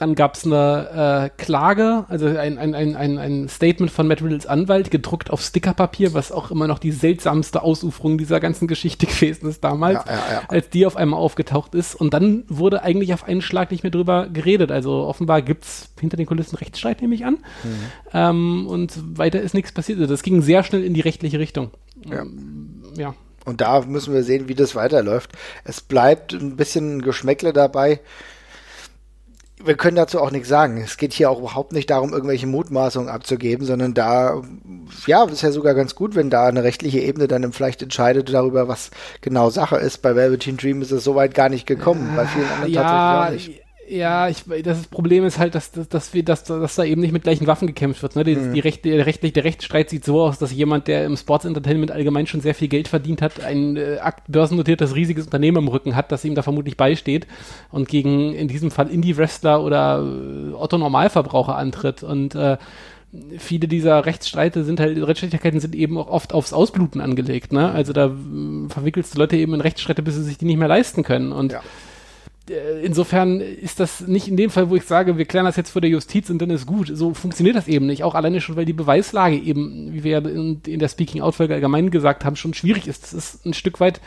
[0.00, 4.46] Dann gab es eine äh, Klage, also ein, ein, ein, ein, Statement von Matt Riddles
[4.46, 9.46] Anwalt, gedruckt auf Stickerpapier, was auch immer noch die seltsamste Ausuferung dieser ganzen Geschichte gewesen
[9.46, 10.42] ist damals, ja, ja, ja.
[10.48, 11.94] als die auf einmal aufgetaucht ist.
[11.94, 14.72] Und dann wurde eigentlich auf einen Schlag nicht mehr drüber geredet.
[14.72, 17.34] Also offenbar gibt es hinter den Kulissen Rechtsstreit, nehme ich an.
[17.34, 17.76] Mhm.
[18.14, 19.98] Ähm, und weiter ist nichts passiert.
[19.98, 21.72] Also das ging sehr schnell in die rechtliche Richtung.
[22.08, 22.22] Ja.
[22.22, 23.14] Ähm, ja.
[23.44, 25.32] Und da müssen wir sehen, wie das weiterläuft.
[25.64, 28.00] Es bleibt ein bisschen Geschmäckle dabei
[29.64, 30.80] wir können dazu auch nichts sagen.
[30.82, 34.42] Es geht hier auch überhaupt nicht darum, irgendwelche Mutmaßungen abzugeben, sondern da,
[35.06, 38.68] ja, ist ja sogar ganz gut, wenn da eine rechtliche Ebene dann vielleicht entscheidet darüber,
[38.68, 39.98] was genau Sache ist.
[39.98, 43.50] Bei Velveteen Dream ist es soweit gar nicht gekommen, bei vielen anderen ja, tatsächlich auch
[43.50, 43.69] nicht.
[43.90, 47.10] Ja, ich, das Problem ist halt, dass, dass, dass, wir, dass, dass da eben nicht
[47.10, 48.14] mit gleichen Waffen gekämpft wird.
[48.14, 48.22] Ne?
[48.22, 48.54] Die, mhm.
[48.54, 51.90] die Recht, der, Recht, der Rechtsstreit sieht so aus, dass jemand, der im Sports Entertainment
[51.90, 53.98] allgemein schon sehr viel Geld verdient hat, ein äh,
[54.28, 57.26] börsennotiertes riesiges Unternehmen im Rücken hat, das ihm da vermutlich beisteht
[57.72, 62.04] und gegen in diesem Fall Indie-Wrestler oder äh, Otto-Normalverbraucher antritt.
[62.04, 62.58] Und äh,
[63.38, 67.72] viele dieser Rechtsstreite sind halt, Rechtsstreitigkeiten sind eben auch oft aufs Ausbluten angelegt, ne?
[67.72, 68.12] Also da
[68.68, 71.32] verwickelst du Leute eben in Rechtsstreite, bis sie sich die nicht mehr leisten können.
[71.32, 71.60] Und ja.
[72.50, 75.70] Äh, insofern ist das nicht in dem Fall, wo ich sage, wir klären das jetzt
[75.70, 76.90] vor der Justiz und dann ist gut.
[76.92, 78.02] So funktioniert das eben nicht.
[78.02, 82.24] Auch alleine schon, weil die Beweislage eben, wie wir in, in der Speaking-Out-Folge allgemein gesagt
[82.24, 83.04] haben, schon schwierig ist.
[83.04, 84.00] Das ist ein Stück weit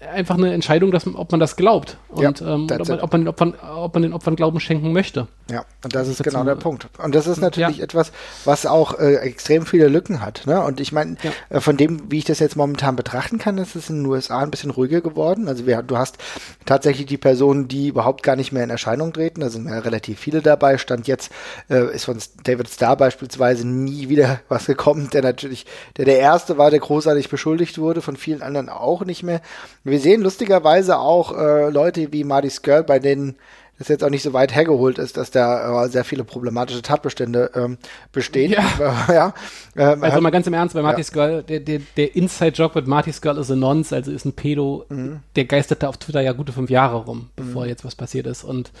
[0.00, 3.20] einfach eine Entscheidung, dass, ob man das glaubt und ja, ähm, ob, man, ob, man,
[3.22, 5.26] den Opfern, ob man den Opfern Glauben schenken möchte.
[5.50, 6.88] Ja, und das ist genau der Punkt.
[7.02, 7.84] Und das ist natürlich ja.
[7.84, 8.12] etwas,
[8.44, 10.42] was auch äh, extrem viele Lücken hat.
[10.46, 10.62] Ne?
[10.62, 11.30] Und ich meine, ja.
[11.48, 14.40] äh, von dem, wie ich das jetzt momentan betrachten kann, ist es in den USA
[14.40, 15.48] ein bisschen ruhiger geworden.
[15.48, 16.18] Also wir, du hast
[16.66, 19.40] tatsächlich die Personen, die überhaupt gar nicht mehr in Erscheinung treten.
[19.40, 20.76] Da sind ja relativ viele dabei.
[20.76, 21.32] Stand jetzt
[21.70, 26.58] äh, ist von David Starr beispielsweise nie wieder was gekommen, der natürlich, der der erste
[26.58, 29.40] war, der großartig beschuldigt wurde, von vielen anderen auch nicht mehr.
[29.90, 33.36] Wir sehen lustigerweise auch äh, Leute wie Marty Skirl, bei denen
[33.78, 37.52] das jetzt auch nicht so weit hergeholt ist, dass da äh, sehr viele problematische Tatbestände
[37.54, 37.78] ähm,
[38.10, 38.50] bestehen.
[38.50, 38.64] Ja.
[39.08, 39.34] ja.
[39.76, 41.04] Ähm, also mal ganz im Ernst, bei Marty ja.
[41.04, 44.84] Skull, der, der, der Inside-Job mit Marty Skull ist a Nonce, also ist ein Pedo,
[44.88, 45.20] mhm.
[45.36, 47.68] der geisterte auf Twitter ja gute fünf Jahre rum, bevor mhm.
[47.68, 48.42] jetzt was passiert ist.
[48.42, 48.72] Und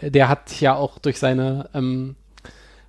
[0.00, 2.16] äh, der hat ja auch durch seine ähm,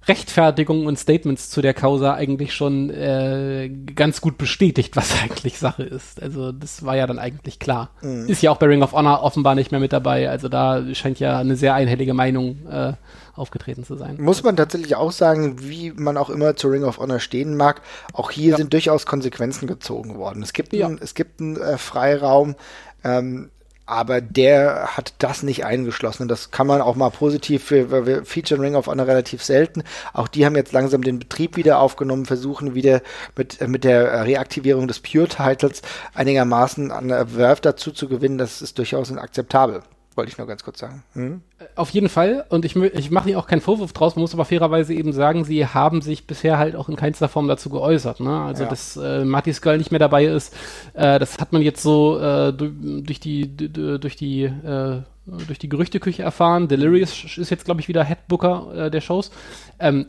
[0.08, 5.84] Rechtfertigungen und Statements zu der Causa eigentlich schon äh, ganz gut bestätigt, was eigentlich Sache
[5.84, 6.22] ist.
[6.22, 7.92] Also das war ja dann eigentlich klar.
[8.02, 8.28] Mhm.
[8.28, 10.30] Ist ja auch bei Ring of Honor offenbar nicht mehr mit dabei.
[10.30, 12.94] Also da scheint ja eine sehr einhellige Meinung äh,
[13.36, 14.18] aufgetreten zu sein.
[14.20, 17.82] Muss man tatsächlich auch sagen, wie man auch immer zu Ring of Honor stehen mag,
[18.14, 18.58] auch hier ja.
[18.58, 20.42] sind durchaus Konsequenzen gezogen worden.
[20.44, 20.88] Es gibt, ja.
[20.88, 22.56] ein, es gibt einen äh, Freiraum,
[23.04, 23.50] ähm,
[23.86, 26.24] aber der hat das nicht eingeschlossen.
[26.24, 29.84] Und das kann man auch mal positiv, für, wir featuren Ring of Honor relativ selten.
[30.14, 33.02] Auch die haben jetzt langsam den Betrieb wieder aufgenommen, versuchen wieder
[33.36, 35.82] mit, mit der Reaktivierung des Pure-Titles
[36.14, 38.38] einigermaßen an Verve dazu zu gewinnen.
[38.38, 39.84] Das ist durchaus akzeptabel.
[40.16, 41.04] Wollte ich nur ganz kurz sagen.
[41.14, 41.42] Hm?
[41.76, 42.46] Auf jeden Fall.
[42.50, 44.16] Und ich, ich mache Ihnen auch keinen Vorwurf draus.
[44.16, 47.48] Man muss aber fairerweise eben sagen, Sie haben sich bisher halt auch in keinster Form
[47.48, 48.20] dazu geäußert.
[48.20, 48.42] Ne?
[48.42, 48.70] Also, ja.
[48.70, 50.54] dass äh, Marty Skull nicht mehr dabei ist,
[50.94, 56.24] äh, das hat man jetzt so äh, durch die, durch die äh, durch die Gerüchteküche
[56.24, 56.68] erfahren.
[56.68, 59.32] Delirious ist jetzt, glaube ich, wieder Headbooker äh, der Shows.
[59.80, 60.08] Ähm,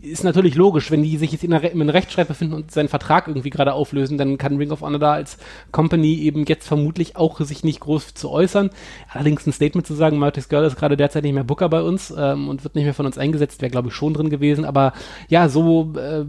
[0.00, 3.50] ist natürlich logisch, wenn die sich jetzt in, einem Rechtsstreit befinden und seinen Vertrag irgendwie
[3.50, 5.36] gerade auflösen, dann kann Ring of Honor da als
[5.72, 8.70] Company eben jetzt vermutlich auch sich nicht groß zu äußern.
[9.12, 12.14] Allerdings ein Statement zu sagen, Martis Girl ist gerade derzeit nicht mehr Booker bei uns
[12.16, 14.64] ähm, und wird nicht mehr von uns eingesetzt, wäre, glaube ich, schon drin gewesen.
[14.64, 14.92] Aber
[15.28, 16.24] ja, so äh,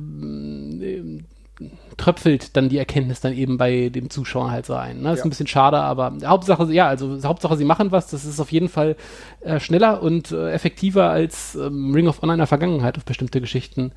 [1.98, 4.98] tröpfelt dann die Erkenntnis dann eben bei dem Zuschauer halt so ein.
[4.98, 5.04] Ne?
[5.04, 5.14] Das ja.
[5.20, 8.08] ist ein bisschen schade, aber Hauptsache, ja, also Hauptsache, sie machen was.
[8.08, 8.96] Das ist auf jeden Fall
[9.42, 13.42] äh, schneller und äh, effektiver als ähm, Ring of Honor in der Vergangenheit auf bestimmte
[13.42, 13.92] Geschichten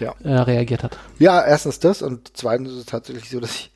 [0.00, 0.14] ja.
[0.22, 0.98] äh, reagiert hat.
[1.18, 3.72] Ja, erstens das und zweitens ist es tatsächlich so, dass ich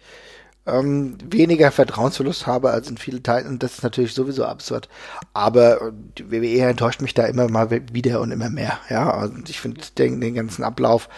[0.66, 4.88] ähm, weniger Vertrauensverlust habe als in vielen Teilen und das ist natürlich sowieso absurd.
[5.32, 8.78] Aber die WWE enttäuscht mich da immer mal wieder und immer mehr.
[8.90, 11.08] Ja, und ich finde den, den ganzen Ablauf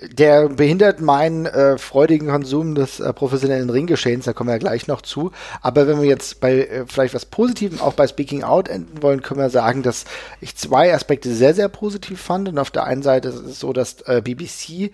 [0.00, 4.86] der behindert meinen äh, freudigen Konsum des äh, professionellen Ringgeschehens, da kommen wir ja gleich
[4.86, 5.32] noch zu.
[5.60, 9.20] Aber wenn wir jetzt bei äh, vielleicht was Positivem auch bei Speaking Out enden wollen,
[9.20, 10.04] können wir sagen, dass
[10.40, 12.48] ich zwei Aspekte sehr, sehr positiv fand.
[12.48, 14.92] Und auf der einen Seite ist es so, dass äh, BBC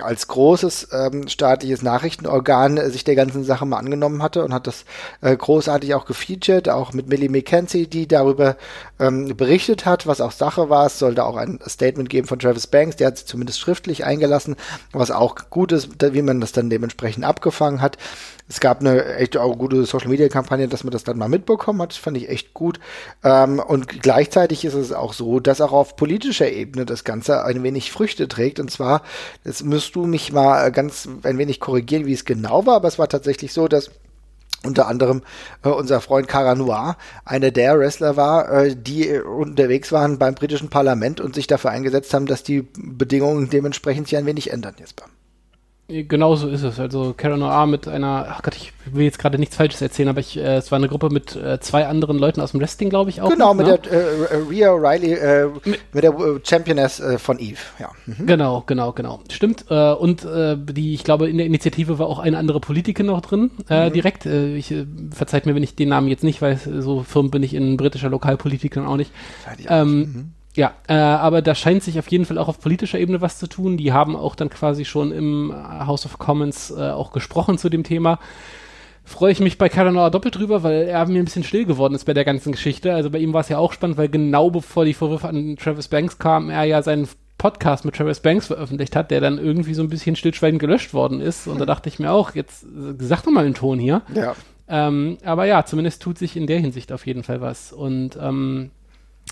[0.00, 4.68] als großes ähm, staatliches Nachrichtenorgan äh, sich der ganzen Sache mal angenommen hatte und hat
[4.68, 4.84] das
[5.20, 8.56] äh, großartig auch gefeatured, auch mit Millie McKenzie, die darüber
[9.00, 10.86] ähm, berichtet hat, was auch Sache war.
[10.86, 14.54] Es sollte auch ein Statement geben von Travis Banks, der hat sich zumindest schriftlich eingelassen,
[14.92, 17.98] was auch gut ist, wie man das dann dementsprechend abgefangen hat.
[18.48, 21.80] Es gab eine echt auch gute Social Media Kampagne, dass man das dann mal mitbekommen
[21.80, 21.90] hat.
[21.90, 22.80] Das fand ich echt gut.
[23.24, 27.62] Ähm, und gleichzeitig ist es auch so, dass auch auf politischer Ebene das Ganze ein
[27.62, 28.60] wenig Früchte trägt.
[28.60, 29.02] Und zwar,
[29.44, 32.98] das müsst du mich mal ganz ein wenig korrigieren, wie es genau war, aber es
[32.98, 33.90] war tatsächlich so, dass
[34.64, 35.22] unter anderem
[35.64, 40.34] äh, unser Freund Cara Noir, einer der Wrestler war, äh, die äh, unterwegs waren beim
[40.34, 44.74] britischen Parlament und sich dafür eingesetzt haben, dass die Bedingungen dementsprechend sich ein wenig ändern,
[44.78, 45.06] Jesper.
[46.08, 46.80] Genau so ist es.
[46.80, 50.20] Also Karen Noir mit einer, ach Gott, ich will jetzt gerade nichts Falsches erzählen, aber
[50.20, 53.10] ich, äh, es war eine Gruppe mit äh, zwei anderen Leuten aus dem Wrestling, glaube
[53.10, 53.28] ich auch.
[53.28, 53.78] Genau, mit, ne?
[53.78, 57.90] der äh, Rhea Riley, äh, mit, mit, der äh, Championess äh, von Eve, ja.
[58.06, 58.26] Mhm.
[58.26, 59.20] Genau, genau, genau.
[59.30, 59.66] Stimmt.
[59.68, 63.20] Äh, und äh, die, ich glaube, in der Initiative war auch eine andere Politikerin noch
[63.20, 63.92] drin, äh, mhm.
[63.92, 64.26] direkt.
[64.26, 67.42] Äh, ich äh, verzeiht mir, wenn ich den Namen jetzt nicht weiß, so firm bin
[67.42, 69.12] ich in britischer Lokalpolitik dann auch nicht.
[69.68, 70.32] Ähm, mhm.
[70.54, 73.46] Ja, äh, aber da scheint sich auf jeden Fall auch auf politischer Ebene was zu
[73.46, 73.76] tun.
[73.76, 75.52] Die haben auch dann quasi schon im
[75.86, 78.18] House of Commons äh, auch gesprochen zu dem Thema.
[79.04, 82.04] Freue ich mich bei Karanor doppelt drüber, weil er mir ein bisschen still geworden ist
[82.04, 82.94] bei der ganzen Geschichte.
[82.94, 85.88] Also bei ihm war es ja auch spannend, weil genau bevor die Vorwürfe an Travis
[85.88, 89.82] Banks kamen, er ja seinen Podcast mit Travis Banks veröffentlicht hat, der dann irgendwie so
[89.82, 91.48] ein bisschen stillschweigend gelöscht worden ist.
[91.48, 92.64] Und da dachte ich mir auch, jetzt
[92.98, 94.02] sag doch mal den Ton hier.
[94.14, 94.36] Ja.
[94.68, 97.72] Ähm, aber ja, zumindest tut sich in der Hinsicht auf jeden Fall was.
[97.72, 98.70] Und ähm,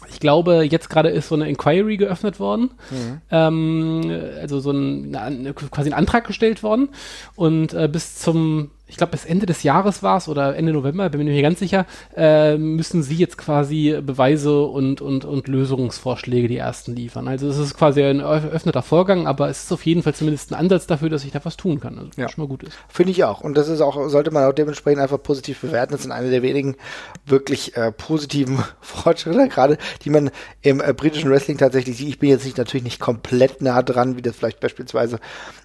[0.08, 3.20] ich glaube, jetzt gerade ist so eine Inquiry geöffnet worden, mhm.
[3.30, 6.88] ähm, also so ein, quasi ein Antrag gestellt worden
[7.36, 11.08] und äh, bis zum ich glaube, bis Ende des Jahres war es oder Ende November,
[11.08, 16.48] bin mir nicht ganz sicher, äh, müssen sie jetzt quasi Beweise und, und, und Lösungsvorschläge
[16.48, 17.28] die ersten liefern.
[17.28, 20.56] Also es ist quasi ein eröffneter Vorgang, aber es ist auf jeden Fall zumindest ein
[20.56, 21.98] Ansatz dafür, dass ich da was tun kann.
[21.98, 22.28] Also, ja.
[22.28, 22.76] schon mal gut ist.
[22.88, 23.40] Finde ich auch.
[23.42, 25.92] Und das ist auch, sollte man auch dementsprechend einfach positiv bewerten.
[25.92, 26.76] Das sind eine der wenigen
[27.24, 30.30] wirklich äh, positiven Fortschritte, gerade die man
[30.62, 32.08] im äh, britischen Wrestling tatsächlich sieht.
[32.08, 35.20] Ich bin jetzt nicht natürlich nicht komplett nah dran, wie das vielleicht beispielsweise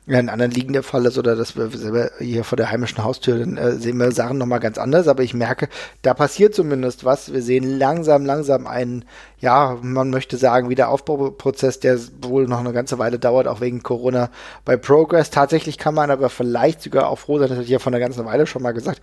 [0.08, 3.40] in anderen Ligen der Fall ist oder dass wir selber hier vor der heimischen Haustür,
[3.40, 5.08] dann äh, sehen wir Sachen nochmal ganz anders.
[5.08, 5.70] Aber ich merke,
[6.02, 7.34] da passiert zumindest was.
[7.34, 9.06] Wir sehen langsam, langsam einen,
[9.40, 14.30] ja, man möchte sagen, Wiederaufbauprozess, der wohl noch eine ganze Weile dauert, auch wegen Corona
[14.66, 15.30] bei Progress.
[15.30, 18.02] Tatsächlich kann man aber vielleicht sogar auch froh sein, das hatte ich ja von der
[18.02, 19.02] ganzen Weile schon mal gesagt,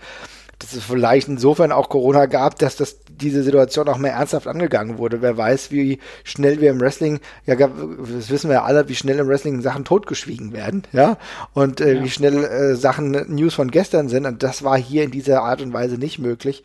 [0.63, 4.99] dass es vielleicht insofern auch Corona gab, dass das diese Situation auch mehr ernsthaft angegangen
[4.99, 5.23] wurde.
[5.23, 9.19] Wer weiß, wie schnell wir im Wrestling, ja, das wissen wir ja alle, wie schnell
[9.19, 11.19] im Wrestling Sachen totgeschwiegen werden, ja,
[11.53, 12.05] und äh, ja.
[12.05, 14.27] wie schnell äh, Sachen News von gestern sind.
[14.27, 16.63] Und das war hier in dieser Art und Weise nicht möglich.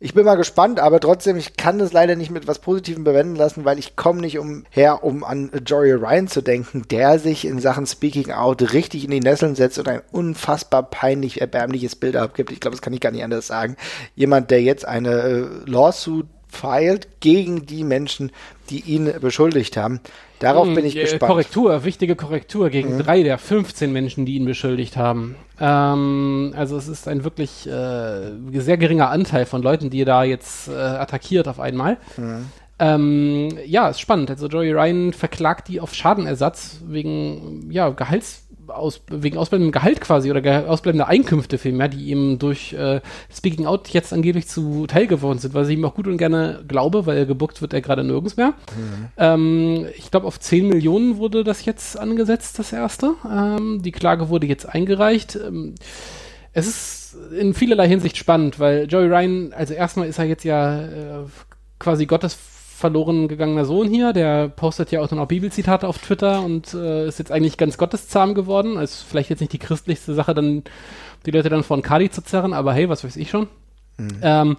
[0.00, 3.34] Ich bin mal gespannt, aber trotzdem, ich kann das leider nicht mit was Positivem bewenden
[3.34, 7.58] lassen, weil ich komme nicht umher, um an Jory Ryan zu denken, der sich in
[7.58, 12.52] Sachen Speaking Out richtig in die Nesseln setzt und ein unfassbar peinlich erbärmliches Bild abgibt.
[12.52, 13.76] Ich glaube, das kann ich gar nicht anders sagen.
[14.14, 18.30] Jemand, der jetzt eine äh, Lawsuit feilt gegen die Menschen,
[18.70, 20.00] die ihn beschuldigt haben.
[20.40, 21.30] Darauf hm, bin ich äh, gespannt.
[21.30, 22.98] Korrektur, wichtige Korrektur gegen mhm.
[23.00, 25.36] drei der 15 Menschen, die ihn beschuldigt haben.
[25.60, 30.68] Ähm, also es ist ein wirklich äh, sehr geringer Anteil von Leuten, die da jetzt
[30.68, 31.98] äh, attackiert auf einmal.
[32.16, 32.46] Mhm.
[32.80, 34.30] Ähm, ja, ist spannend.
[34.30, 40.30] Also Joey Ryan verklagt die auf Schadenersatz wegen ja, Gehalts aus, wegen ausbleibendem Gehalt quasi
[40.30, 43.00] oder ausbleibender Einkünfte vielmehr, die ihm durch äh,
[43.34, 46.64] Speaking Out jetzt angeblich zu Teil geworden sind, was ich ihm auch gut und gerne
[46.66, 48.48] glaube, weil gebuckt wird er gerade nirgends mehr.
[48.48, 49.08] Mhm.
[49.16, 53.14] Ähm, ich glaube, auf 10 Millionen wurde das jetzt angesetzt, das erste.
[53.30, 55.36] Ähm, die Klage wurde jetzt eingereicht.
[55.36, 55.74] Ähm,
[56.52, 60.82] es ist in vielerlei Hinsicht spannend, weil Joey Ryan, also erstmal ist er jetzt ja
[60.82, 61.24] äh,
[61.78, 62.36] quasi Gottes
[62.78, 67.08] verloren gegangener Sohn hier, der postet ja auch dann auch Bibelzitate auf Twitter und äh,
[67.08, 68.76] ist jetzt eigentlich ganz gotteszahm geworden.
[68.76, 70.62] Ist vielleicht jetzt nicht die christlichste Sache, dann
[71.26, 73.48] die Leute dann von Kadi zu zerren, aber hey, was weiß ich schon.
[73.96, 74.20] Mhm.
[74.22, 74.56] Ähm,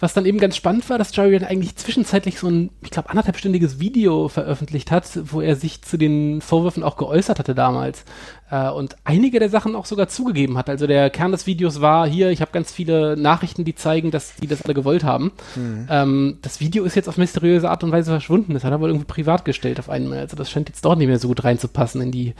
[0.00, 3.10] was dann eben ganz spannend war, dass Jerry dann eigentlich zwischenzeitlich so ein, ich glaube,
[3.10, 8.04] anderthalbstündiges Video veröffentlicht hat, wo er sich zu den Vorwürfen auch geäußert hatte damals.
[8.50, 10.68] Äh, und einige der Sachen auch sogar zugegeben hat.
[10.68, 14.36] Also der Kern des Videos war hier, ich habe ganz viele Nachrichten, die zeigen, dass
[14.36, 15.32] die das alle gewollt haben.
[15.56, 15.86] Mhm.
[15.90, 18.54] Ähm, das Video ist jetzt auf mysteriöse Art und Weise verschwunden.
[18.54, 20.18] Das hat er wohl irgendwie privat gestellt auf einmal.
[20.18, 22.34] Also das scheint jetzt doch nicht mehr so gut reinzupassen in die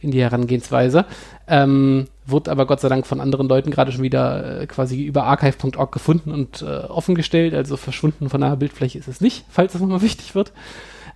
[0.00, 1.04] in die Herangehensweise.
[1.48, 5.24] Ähm, wurde aber Gott sei Dank von anderen Leuten gerade schon wieder äh, quasi über
[5.24, 7.54] archive.org gefunden und äh, offengestellt.
[7.54, 10.52] Also verschwunden von der Bildfläche ist es nicht, falls das nochmal wichtig wird.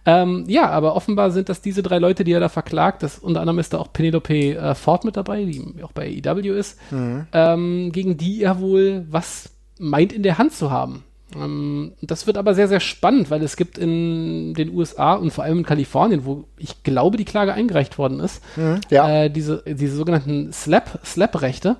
[0.07, 3.03] Ähm, ja, aber offenbar sind das diese drei Leute, die er da verklagt.
[3.03, 6.49] Das, unter anderem ist da auch Penelope äh, Ford mit dabei, die auch bei EW
[6.49, 7.27] ist, mhm.
[7.33, 11.05] ähm, gegen die er wohl was meint in der Hand zu haben.
[11.35, 15.45] Ähm, das wird aber sehr, sehr spannend, weil es gibt in den USA und vor
[15.45, 19.25] allem in Kalifornien, wo ich glaube, die Klage eingereicht worden ist, mhm, ja.
[19.25, 21.77] äh, diese, diese sogenannten Slap, Slap-Rechte.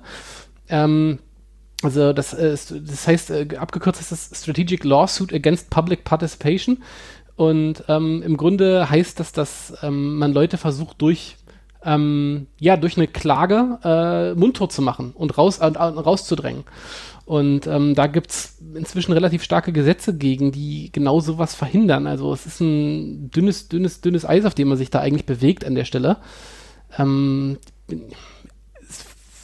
[0.69, 1.19] Ähm,
[1.83, 6.83] also das, äh, das heißt, äh, abgekürzt ist das Strategic Lawsuit Against Public Participation.
[7.35, 11.37] Und ähm, im Grunde heißt das, dass ähm, man Leute versucht, durch
[11.83, 16.63] ähm, ja, durch eine Klage äh, mundtot zu machen und raus, äh, rauszudrängen.
[17.25, 22.07] Und ähm, da gibt es inzwischen relativ starke Gesetze gegen, die genau sowas verhindern.
[22.07, 25.65] Also es ist ein dünnes, dünnes, dünnes Eis, auf dem man sich da eigentlich bewegt
[25.65, 26.17] an der Stelle.
[26.97, 27.57] Ähm,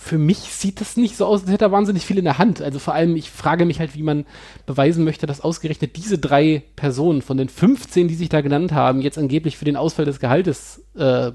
[0.08, 2.62] für mich sieht das nicht so aus, als hätte er wahnsinnig viel in der Hand.
[2.62, 4.26] Also vor allem, ich frage mich halt, wie man
[4.66, 9.02] beweisen möchte, dass ausgerechnet diese drei Personen von den 15, die sich da genannt haben,
[9.02, 11.32] jetzt angeblich für den Ausfall des Gehaltes äh,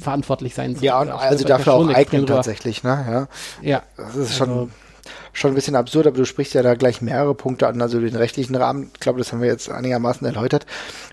[0.00, 0.84] verantwortlich sein sollen.
[0.84, 3.28] Ja, und also dafür auch eignen tatsächlich, ne?
[3.62, 3.68] Ja.
[3.68, 3.82] ja.
[3.96, 4.48] Das ist schon.
[4.48, 4.68] Also,
[5.36, 8.16] schon ein bisschen absurd, aber du sprichst ja da gleich mehrere Punkte an, also den
[8.16, 8.90] rechtlichen Rahmen.
[8.94, 10.64] Ich glaube, das haben wir jetzt einigermaßen erläutert.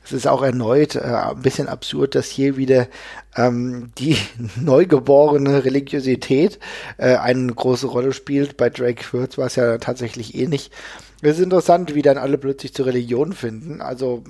[0.05, 2.87] Es ist auch erneut äh, ein bisschen absurd, dass hier wieder
[3.35, 4.17] ähm, die
[4.55, 6.59] neugeborene Religiosität
[6.97, 8.55] äh, eine große Rolle spielt.
[8.55, 10.35] Bei Drake Fürth war es ja tatsächlich.
[10.35, 13.81] Eh es ist interessant, wie dann alle plötzlich zur Religion finden.
[13.81, 14.23] Also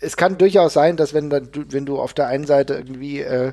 [0.00, 3.52] es kann durchaus sein, dass wenn, dann, wenn du auf der einen Seite irgendwie äh,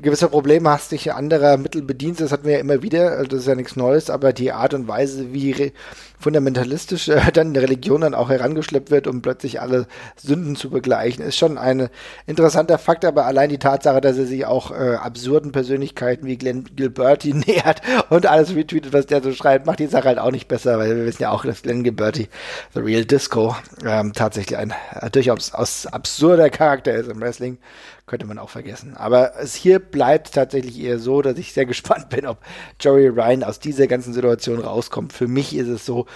[0.00, 3.46] gewisse Probleme hast, dich anderer Mittel bedienst, das hatten wir ja immer wieder, das ist
[3.46, 5.72] ja nichts Neues, aber die Art und Weise, wie
[6.18, 11.24] fundamentalistisch äh, dann eine Religion dann auch herangeschleppt wird, um plötzlich alle Sünden zu begleichen,
[11.24, 11.90] ist schon ein
[12.26, 16.64] interessanter Fakt, aber allein die Tatsache, dass er sich auch äh, absurden Persönlichkeiten wie Glenn
[16.64, 20.48] Gilberti nähert und alles retweetet, was der so schreibt, macht die Sache halt auch nicht
[20.48, 22.28] besser, weil wir wissen ja auch, dass Glenn Gilberti,
[22.72, 23.54] The Real Disco,
[23.84, 27.58] ähm, tatsächlich ein äh, durchaus aus absurder Charakter ist im Wrestling
[28.06, 28.96] könnte man auch vergessen.
[28.96, 32.38] Aber es hier bleibt tatsächlich eher so, dass ich sehr gespannt bin, ob
[32.80, 35.12] Joey Ryan aus dieser ganzen Situation rauskommt.
[35.12, 36.06] Für mich ist es so,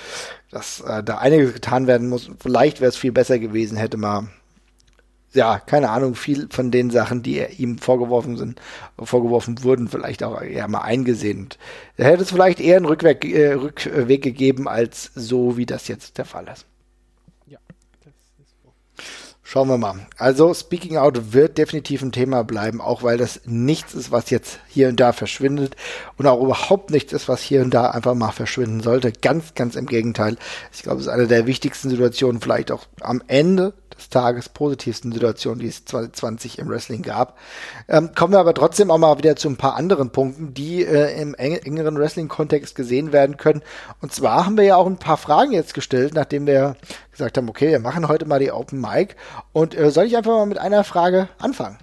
[0.51, 2.31] dass äh, da einiges getan werden muss.
[2.41, 4.31] Vielleicht wäre es viel besser gewesen, hätte man
[5.35, 8.61] ja, keine Ahnung, viel von den Sachen, die ihm vorgeworfen sind,
[8.99, 11.51] vorgeworfen wurden, vielleicht auch eher mal eingesehen.
[11.97, 16.19] Er hätte es vielleicht eher einen Rückweg, äh, Rückweg gegeben, als so, wie das jetzt
[16.19, 16.67] der Fall ist.
[19.51, 20.07] Schauen wir mal.
[20.19, 24.61] Also Speaking Out wird definitiv ein Thema bleiben, auch weil das nichts ist, was jetzt
[24.69, 25.75] hier und da verschwindet
[26.19, 29.11] und auch überhaupt nichts ist, was hier und da einfach mal verschwinden sollte.
[29.11, 30.37] Ganz, ganz im Gegenteil.
[30.75, 33.73] Ich glaube, es ist eine der wichtigsten Situationen, vielleicht auch am Ende
[34.09, 37.37] Tages positivsten Situationen, die es 2020 im Wrestling gab.
[37.89, 41.21] Ähm, kommen wir aber trotzdem auch mal wieder zu ein paar anderen Punkten, die äh,
[41.21, 43.63] im eng engeren Wrestling-Kontext gesehen werden können.
[44.01, 46.77] Und zwar haben wir ja auch ein paar Fragen jetzt gestellt, nachdem wir
[47.11, 49.17] gesagt haben, okay, wir machen heute mal die Open Mic.
[49.53, 51.79] Und äh, soll ich einfach mal mit einer Frage anfangen?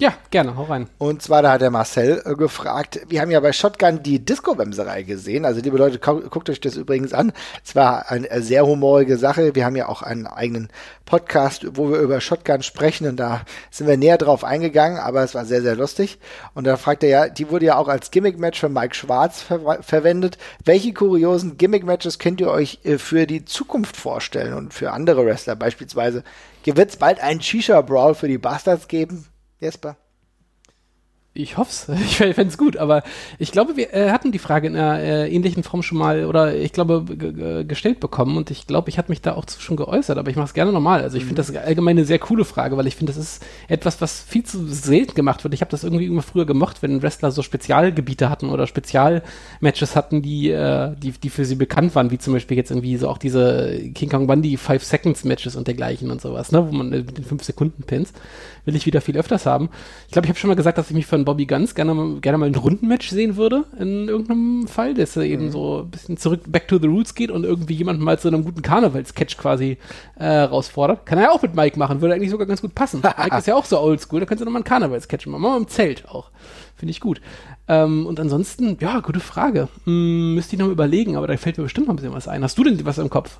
[0.00, 0.88] Ja, gerne, hau rein.
[0.96, 5.02] Und zwar, da hat der Marcel äh, gefragt, wir haben ja bei Shotgun die Disco-Wemserei
[5.02, 5.44] gesehen.
[5.44, 7.34] Also, liebe Leute, guckt euch das übrigens an.
[7.62, 9.54] Es war eine sehr humorige Sache.
[9.54, 10.70] Wir haben ja auch einen eigenen
[11.04, 15.34] Podcast, wo wir über Shotgun sprechen und da sind wir näher drauf eingegangen, aber es
[15.34, 16.18] war sehr, sehr lustig.
[16.54, 19.82] Und da fragt er ja, die wurde ja auch als Gimmick-Match für Mike Schwarz ver
[19.82, 20.38] verwendet.
[20.64, 25.56] Welche kuriosen Gimmick-Matches könnt ihr euch äh, für die Zukunft vorstellen und für andere Wrestler?
[25.56, 26.24] Beispielsweise,
[26.64, 29.26] wird es bald einen Shisha-Brawl für die Bastards geben?
[29.60, 29.96] Jesper?
[31.32, 32.00] Ich hoffe es.
[32.10, 33.02] Ich fände es gut, aber
[33.38, 36.54] ich glaube, wir äh, hatten die Frage in einer äh, ähnlichen Form schon mal oder
[36.56, 37.04] ich glaube
[37.64, 40.46] gestellt bekommen und ich glaube, ich hatte mich da auch schon geäußert, aber ich mache
[40.46, 41.02] es gerne nochmal.
[41.02, 44.00] Also ich finde das allgemein eine sehr coole Frage, weil ich finde, das ist etwas,
[44.00, 45.54] was viel zu selten gemacht wird.
[45.54, 50.22] Ich habe das irgendwie immer früher gemocht, wenn Wrestler so Spezialgebiete hatten oder Spezialmatches hatten,
[50.22, 53.18] die, äh, die, die für sie bekannt waren, wie zum Beispiel jetzt irgendwie so auch
[53.18, 57.16] diese King Kong Bundy Five Seconds Matches und dergleichen und sowas, ne, wo man mit
[57.16, 58.12] den 5 Sekunden Pins
[58.64, 59.70] will ich wieder viel öfters haben.
[60.06, 62.38] Ich glaube, ich habe schon mal gesagt, dass ich mich von Bobby Guns gerne, gerne
[62.38, 65.50] mal ein Rundenmatch sehen würde in irgendeinem Fall, dass er eben mhm.
[65.50, 68.44] so ein bisschen zurück back to the roots geht und irgendwie jemanden mal zu einem
[68.44, 69.78] guten Karnevalsketch quasi
[70.16, 71.06] äh, herausfordert.
[71.06, 73.02] Kann er ja auch mit Mike machen, würde eigentlich sogar ganz gut passen.
[73.18, 75.42] Mike ist ja auch so oldschool, da könntest du nochmal einen Karnevalsketch machen.
[75.42, 76.30] Machen wir im Zelt auch.
[76.76, 77.20] Finde ich gut.
[77.68, 79.68] Ähm, und ansonsten, ja, gute Frage.
[79.84, 82.26] Hm, müsste ich noch mal überlegen, aber da fällt mir bestimmt noch ein bisschen was
[82.26, 82.42] ein.
[82.42, 83.38] Hast du denn was im Kopf?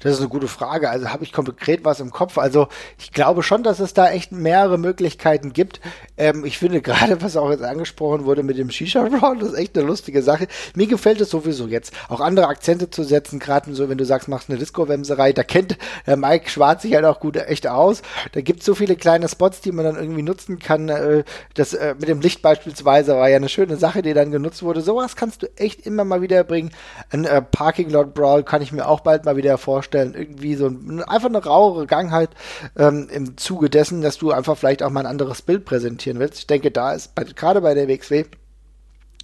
[0.00, 0.88] Das ist eine gute Frage.
[0.88, 2.38] Also habe ich konkret was im Kopf.
[2.38, 5.80] Also ich glaube schon, dass es da echt mehrere Möglichkeiten gibt.
[6.16, 9.58] Ähm, ich finde gerade, was auch jetzt angesprochen wurde mit dem Shisha Brawl, das ist
[9.58, 10.48] echt eine lustige Sache.
[10.74, 13.38] Mir gefällt es sowieso jetzt, auch andere Akzente zu setzen.
[13.38, 17.04] Gerade so, wenn du sagst, machst eine Disco-Wemserei, da kennt der Mike Schwarz sich halt
[17.04, 18.00] auch gut echt aus.
[18.32, 20.88] Da gibt es so viele kleine Spots, die man dann irgendwie nutzen kann.
[20.88, 24.62] Äh, das äh, mit dem Licht beispielsweise war ja eine schöne Sache, die dann genutzt
[24.62, 24.80] wurde.
[24.80, 26.70] Sowas kannst du echt immer mal wieder bringen.
[27.10, 29.89] Ein äh, Parking Lot Brawl kann ich mir auch bald mal wieder vorstellen.
[29.98, 32.30] Irgendwie so ein, einfach eine rauere Gangheit
[32.76, 36.38] ähm, im Zuge dessen, dass du einfach vielleicht auch mal ein anderes Bild präsentieren willst.
[36.38, 38.24] Ich denke, da ist gerade bei der WXW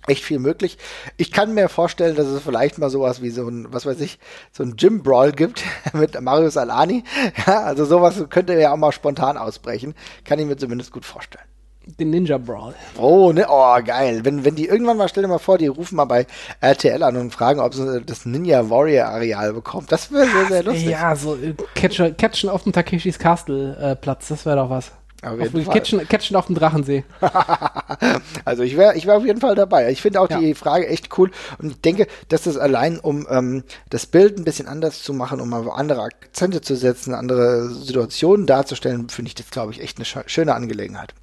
[0.07, 0.79] echt viel möglich.
[1.17, 4.19] Ich kann mir vorstellen, dass es vielleicht mal sowas wie so ein, was weiß ich,
[4.53, 7.05] so ein Gym Brawl gibt mit Marius Alani.
[7.47, 9.95] Ja, also sowas könnte ja auch mal spontan ausbrechen.
[10.25, 11.45] Kann ich mir zumindest gut vorstellen.
[11.87, 12.75] Den Ninja Brawl.
[12.99, 14.25] Oh, ne, oh, geil.
[14.25, 16.27] Wenn, wenn die irgendwann mal, stell dir mal vor, die rufen mal bei
[16.61, 19.93] RTL an und fragen, ob sie das Ninja Warrior Areal bekommt.
[19.93, 20.89] Das wäre sehr, sehr lustig.
[20.89, 24.91] Ja, so äh, Catcher, Catchen auf dem Takeshis Castle äh, Platz, das wäre doch was.
[25.23, 25.75] Auf jeden auf, Fall.
[25.75, 27.05] Catchen, Catchen auf dem Drachensee.
[28.45, 29.91] also ich wäre ich wär auf jeden Fall dabei.
[29.91, 30.39] Ich finde auch ja.
[30.39, 34.45] die Frage echt cool und ich denke, dass das allein, um ähm, das Bild ein
[34.45, 39.35] bisschen anders zu machen, um mal andere Akzente zu setzen, andere Situationen darzustellen, finde ich
[39.37, 41.15] das, glaube ich, echt eine schöne Angelegenheit.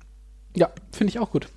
[0.55, 1.47] Ja, finde ich auch gut.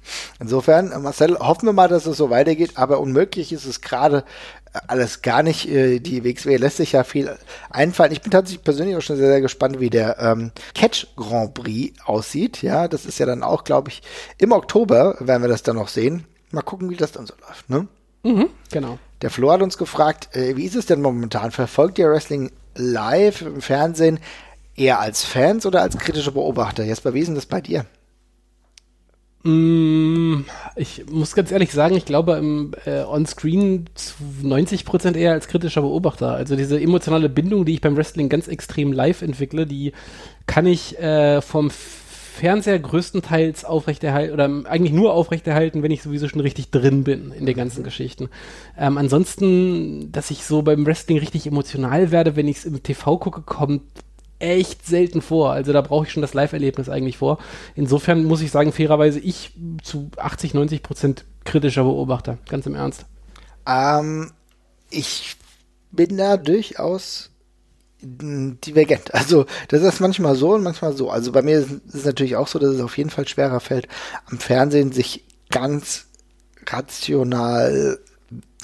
[0.40, 4.24] Insofern, Marcel, hoffen wir mal, dass es so weitergeht, aber unmöglich ist es gerade
[4.72, 5.68] äh, alles gar nicht.
[5.68, 7.36] Äh, die WXW lässt sich ja viel
[7.68, 8.12] einfallen.
[8.12, 11.98] Ich bin tatsächlich persönlich auch schon sehr, sehr gespannt, wie der ähm, Catch Grand Prix
[12.06, 12.62] aussieht.
[12.62, 14.02] Ja, das ist ja dann auch, glaube ich,
[14.38, 16.24] im Oktober werden wir das dann noch sehen.
[16.50, 17.88] Mal gucken, wie das dann so läuft, ne?
[18.22, 18.98] Mhm, genau.
[19.20, 21.50] Der Flo hat uns gefragt, äh, wie ist es denn momentan?
[21.50, 24.20] Verfolgt ihr Wrestling live im Fernsehen
[24.74, 26.82] eher als Fans oder als kritische Beobachter?
[26.82, 27.84] Jesper, wie ist denn das bei dir?
[29.46, 33.84] Mm, ich muss ganz ehrlich sagen, ich glaube im äh, On-Screen
[34.42, 36.32] 90 Prozent eher als kritischer Beobachter.
[36.32, 39.92] Also diese emotionale Bindung, die ich beim Wrestling ganz extrem live entwickle, die
[40.46, 46.40] kann ich äh, vom Fernseher größtenteils aufrechterhalten oder eigentlich nur aufrechterhalten, wenn ich sowieso schon
[46.40, 48.28] richtig drin bin in den ganzen Geschichten.
[48.76, 53.16] Ähm, ansonsten, dass ich so beim Wrestling richtig emotional werde, wenn ich es im TV
[53.18, 53.82] gucke, kommt
[54.38, 55.52] echt selten vor.
[55.52, 57.38] Also da brauche ich schon das Live-Erlebnis eigentlich vor.
[57.74, 62.38] Insofern muss ich sagen, fairerweise ich zu 80, 90 Prozent kritischer Beobachter.
[62.48, 63.06] Ganz im Ernst.
[63.66, 64.32] Ähm,
[64.90, 65.36] ich
[65.90, 67.30] bin da durchaus
[68.02, 69.14] divergent.
[69.14, 71.10] Also das ist manchmal so und manchmal so.
[71.10, 73.88] Also bei mir ist es natürlich auch so, dass es auf jeden Fall schwerer fällt,
[74.26, 76.06] am Fernsehen sich ganz
[76.66, 77.98] rational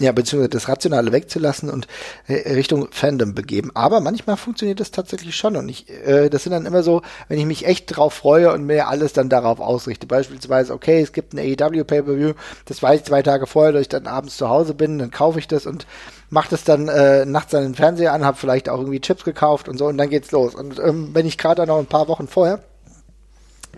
[0.00, 1.86] ja, beziehungsweise das Rationale wegzulassen und
[2.26, 3.70] äh, Richtung Fandom begeben.
[3.74, 7.38] Aber manchmal funktioniert das tatsächlich schon und ich, äh, das sind dann immer so, wenn
[7.38, 10.06] ich mich echt drauf freue und mir alles dann darauf ausrichte.
[10.06, 12.32] Beispielsweise, okay, es gibt ein AEW Pay-Per-View,
[12.64, 15.38] das weiß ich zwei Tage vorher, dass ich dann abends zu Hause bin, dann kaufe
[15.38, 15.86] ich das und
[16.30, 19.68] mache das dann äh, nachts an den Fernseher an, habe vielleicht auch irgendwie Chips gekauft
[19.68, 20.54] und so und dann geht's los.
[20.54, 22.60] Und ähm, wenn ich gerade noch ein paar Wochen vorher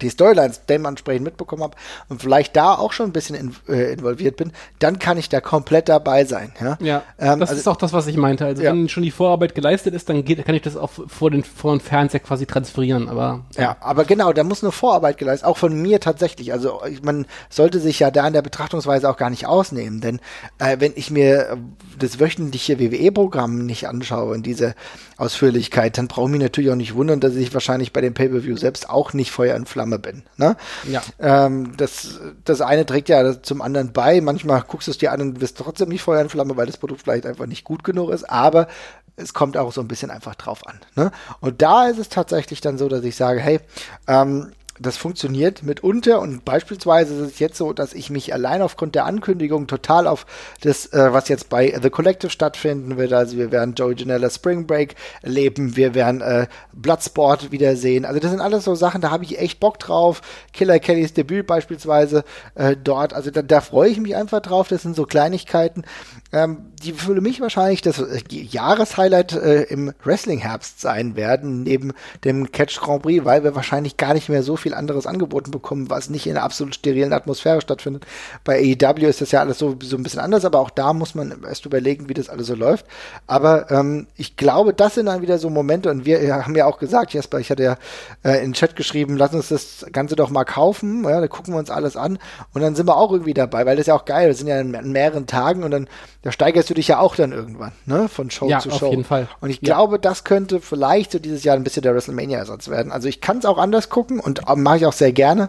[0.01, 1.77] die Storylines dementsprechend mitbekommen habe
[2.09, 5.41] und vielleicht da auch schon ein bisschen in, äh, involviert bin, dann kann ich da
[5.41, 6.53] komplett dabei sein.
[6.61, 8.45] Ja, ja ähm, das also, ist auch das, was ich meinte.
[8.45, 8.73] Also ja.
[8.73, 11.75] wenn schon die Vorarbeit geleistet ist, dann geht, kann ich das auch vor den, vor
[11.75, 13.09] den Fernseher quasi transferieren.
[13.09, 13.63] Aber ja.
[13.63, 16.53] ja, aber genau, da muss eine Vorarbeit geleistet, auch von mir tatsächlich.
[16.53, 20.21] Also man sollte sich ja da in der Betrachtungsweise auch gar nicht ausnehmen, denn
[20.59, 21.57] äh, wenn ich mir
[21.99, 24.75] das wöchentliche WWE-Programm nicht anschaue in dieser
[25.17, 28.57] Ausführlichkeit, dann brauche ich mich natürlich auch nicht wundern, dass ich wahrscheinlich bei dem Pay-per-View
[28.57, 30.25] selbst auch nicht Feuer und Flamme bin.
[30.37, 30.57] Ne?
[30.89, 31.03] Ja.
[31.19, 34.21] Ähm, das, das eine trägt ja zum anderen bei.
[34.21, 36.77] Manchmal guckst du es dir an und bist trotzdem nicht Feuer in Flamme, weil das
[36.77, 38.25] Produkt vielleicht einfach nicht gut genug ist.
[38.25, 38.69] Aber
[39.17, 40.81] es kommt auch so ein bisschen einfach drauf an.
[40.97, 41.13] Ne?
[41.41, 43.61] Und da ist es tatsächlich dann so, dass ich sage, hey,
[44.09, 48.95] ähm, das funktioniert mitunter und beispielsweise ist es jetzt so, dass ich mich allein aufgrund
[48.95, 50.27] der Ankündigung total auf
[50.63, 54.67] das, äh, was jetzt bei The Collective stattfinden wird, also wir werden Joey Janella Spring
[54.67, 59.25] Break erleben, wir werden äh, Bloodsport wiedersehen, also das sind alles so Sachen, da habe
[59.25, 60.23] ich echt Bock drauf,
[60.53, 62.25] Killer Kellys Debüt beispielsweise
[62.57, 65.85] äh, dort, also da, da freue ich mich einfach drauf, das sind so Kleinigkeiten,
[66.33, 71.93] ähm, die für mich wahrscheinlich das äh, Jahreshighlight äh, im Wrestling-Herbst sein werden, neben
[72.25, 75.91] dem Catch Grand Prix, weil wir wahrscheinlich gar nicht mehr so viel anderes angeboten bekommen,
[75.91, 78.07] was nicht in einer absolut sterilen Atmosphäre stattfindet.
[78.45, 81.15] Bei AEW ist das ja alles so, so ein bisschen anders, aber auch da muss
[81.15, 82.87] man erst überlegen, wie das alles so läuft.
[83.27, 86.79] Aber ähm, ich glaube, das sind dann wieder so Momente und wir haben ja auch
[86.79, 87.77] gesagt, Jesper, ich hatte ja
[88.23, 91.55] äh, in den Chat geschrieben, lass uns das Ganze doch mal kaufen, ja, da gucken
[91.55, 92.19] wir uns alles an
[92.53, 94.47] und dann sind wir auch irgendwie dabei, weil das ist ja auch geil, wir sind
[94.47, 95.89] ja in, in mehreren Tagen und dann
[96.25, 98.09] da steigerst du dich ja auch dann irgendwann, ne?
[98.09, 98.87] Von Show ja, zu Show.
[98.87, 99.29] Auf jeden Fall.
[99.43, 99.75] Und ich ja.
[99.75, 102.93] glaube, das könnte vielleicht so dieses Jahr ein bisschen der WrestleMania-Ersatz werden.
[102.93, 105.49] Also ich kann es auch anders gucken und mache ich auch sehr gerne.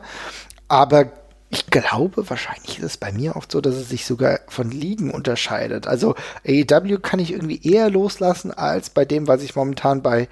[0.67, 1.05] Aber
[1.49, 5.11] ich glaube, wahrscheinlich ist es bei mir oft so, dass es sich sogar von Ligen
[5.11, 5.87] unterscheidet.
[5.87, 10.27] Also AEW kann ich irgendwie eher loslassen als bei dem, was ich momentan bei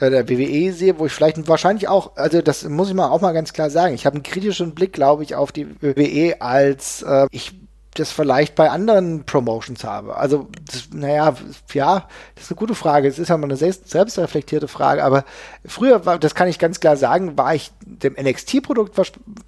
[0.00, 3.20] äh, der WWE sehe, wo ich vielleicht wahrscheinlich auch, also das muss ich mal auch
[3.20, 7.02] mal ganz klar sagen, ich habe einen kritischen Blick, glaube ich, auf die WWE als
[7.02, 7.59] äh, ich
[7.94, 10.16] das vielleicht bei anderen Promotions habe.
[10.16, 11.34] Also, das, naja,
[11.72, 13.08] ja, das ist eine gute Frage.
[13.08, 15.24] Es ist ja mal eine selbst, selbstreflektierte Frage, aber
[15.66, 19.00] früher war, das kann ich ganz klar sagen, war ich dem NXT-Produkt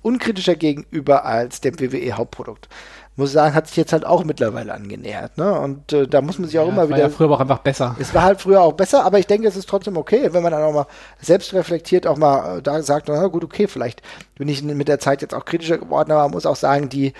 [0.03, 2.69] unkritischer gegenüber als dem WWE-Hauptprodukt.
[3.15, 5.61] Muss sagen, hat sich jetzt halt auch mittlerweile angenähert, ne?
[5.61, 6.99] Und äh, da muss man sich auch ja, immer war wieder.
[6.99, 7.95] Ja früher auch einfach besser.
[8.01, 10.51] Es war halt früher auch besser, aber ich denke, es ist trotzdem okay, wenn man
[10.51, 10.87] dann auch mal
[11.21, 14.01] selbstreflektiert auch mal äh, da sagt, na gut, okay, vielleicht
[14.37, 17.13] bin ich mit der Zeit jetzt auch kritischer geworden, aber man muss auch sagen, die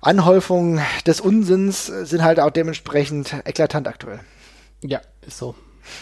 [0.00, 4.20] Anhäufungen des Unsinns sind halt auch dementsprechend eklatant aktuell.
[4.82, 5.54] Ja, ist so.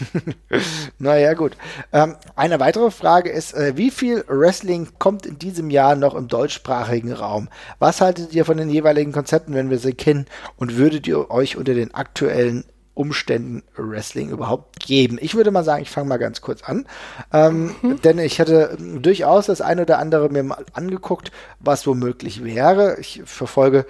[0.99, 1.53] naja, gut.
[1.91, 6.27] Ähm, eine weitere Frage ist, äh, wie viel Wrestling kommt in diesem Jahr noch im
[6.27, 7.49] deutschsprachigen Raum?
[7.79, 10.27] Was haltet ihr von den jeweiligen Konzepten, wenn wir sie kennen?
[10.57, 12.65] Und würdet ihr euch unter den aktuellen
[12.99, 15.17] Umständen Wrestling überhaupt geben?
[15.21, 16.85] Ich würde mal sagen, ich fange mal ganz kurz an,
[17.31, 18.01] ähm, mhm.
[18.01, 21.31] denn ich hatte durchaus das eine oder andere mir mal angeguckt,
[21.61, 22.99] was womöglich wäre.
[22.99, 23.85] Ich verfolge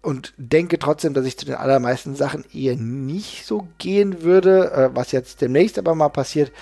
[0.00, 4.90] und denke trotzdem, dass ich zu den allermeisten Sachen eher nicht so gehen würde, äh,
[4.94, 6.52] was jetzt demnächst aber mal passiert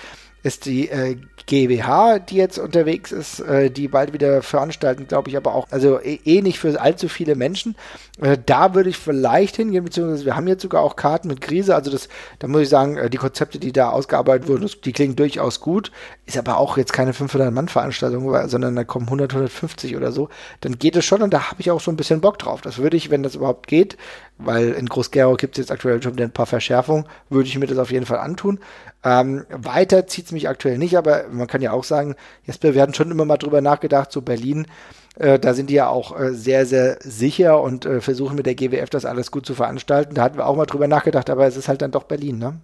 [0.43, 1.15] ist die äh,
[1.47, 5.99] GWH, die jetzt unterwegs ist, äh, die bald wieder veranstalten, glaube ich, aber auch, also
[5.99, 7.75] eh, eh nicht für allzu viele Menschen.
[8.21, 11.75] Äh, da würde ich vielleicht hingehen, beziehungsweise wir haben jetzt sogar auch Karten mit Krise,
[11.75, 15.15] also das, da muss ich sagen, äh, die Konzepte, die da ausgearbeitet wurden, die klingen
[15.15, 15.91] durchaus gut,
[16.25, 20.29] ist aber auch jetzt keine 500-Mann-Veranstaltung, sondern da kommen 100, 150 oder so,
[20.59, 22.61] dann geht es schon und da habe ich auch so ein bisschen Bock drauf.
[22.61, 23.97] Das würde ich, wenn das überhaupt geht,
[24.37, 27.67] weil in Groß-Gerau gibt es jetzt aktuell schon wieder ein paar Verschärfungen, würde ich mir
[27.67, 28.59] das auf jeden Fall antun.
[29.03, 32.15] Ähm, weiter zieht es mich aktuell nicht, aber man kann ja auch sagen,
[32.45, 34.67] Jesper, wir hatten schon immer mal drüber nachgedacht, so Berlin,
[35.15, 38.55] äh, da sind die ja auch äh, sehr, sehr sicher und äh, versuchen mit der
[38.55, 40.15] GWF das alles gut zu veranstalten.
[40.15, 42.59] Da hatten wir auch mal drüber nachgedacht, aber es ist halt dann doch Berlin, ne?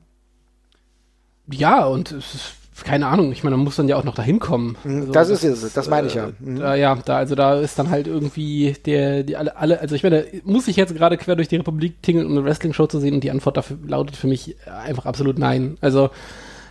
[1.51, 2.53] Ja, und es ist
[2.83, 4.77] keine Ahnung, ich meine, man muss dann ja auch noch dahin kommen.
[4.83, 6.27] Also, das, ist es, das meine ich ja.
[6.27, 6.59] Äh, mhm.
[6.59, 10.03] Da, ja, da, also da ist dann halt irgendwie der, die alle, alle, also ich
[10.03, 13.15] meine, muss ich jetzt gerade quer durch die Republik tingeln, um eine Wrestling-Show zu sehen
[13.15, 15.77] und die Antwort dafür lautet für mich einfach absolut nein.
[15.81, 16.09] Also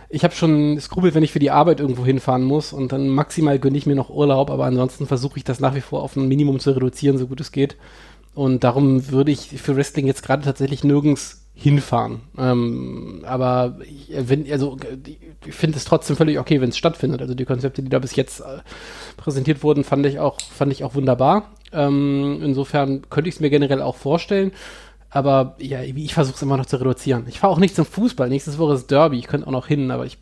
[0.09, 3.59] ich habe schon Skrupel, wenn ich für die Arbeit irgendwo hinfahren muss und dann maximal
[3.59, 6.27] gönne ich mir noch Urlaub, aber ansonsten versuche ich das nach wie vor auf ein
[6.27, 7.77] Minimum zu reduzieren, so gut es geht.
[8.33, 12.21] Und darum würde ich für Wrestling jetzt gerade tatsächlich nirgends hinfahren.
[12.37, 14.15] Ähm, aber ich,
[14.51, 14.77] also
[15.45, 17.21] ich finde es trotzdem völlig okay, wenn es stattfindet.
[17.21, 18.59] Also die Konzepte, die da bis jetzt äh,
[19.17, 21.51] präsentiert wurden, fand ich auch, fand ich auch wunderbar.
[21.71, 24.51] Ähm, insofern könnte ich es mir generell auch vorstellen.
[25.09, 27.25] Aber ja, ich versuche es immer noch zu reduzieren.
[27.27, 28.29] Ich fahre auch nicht zum Fußball.
[28.29, 29.17] Nächstes Woche ist Derby.
[29.17, 30.17] Ich könnte auch noch hin, aber ich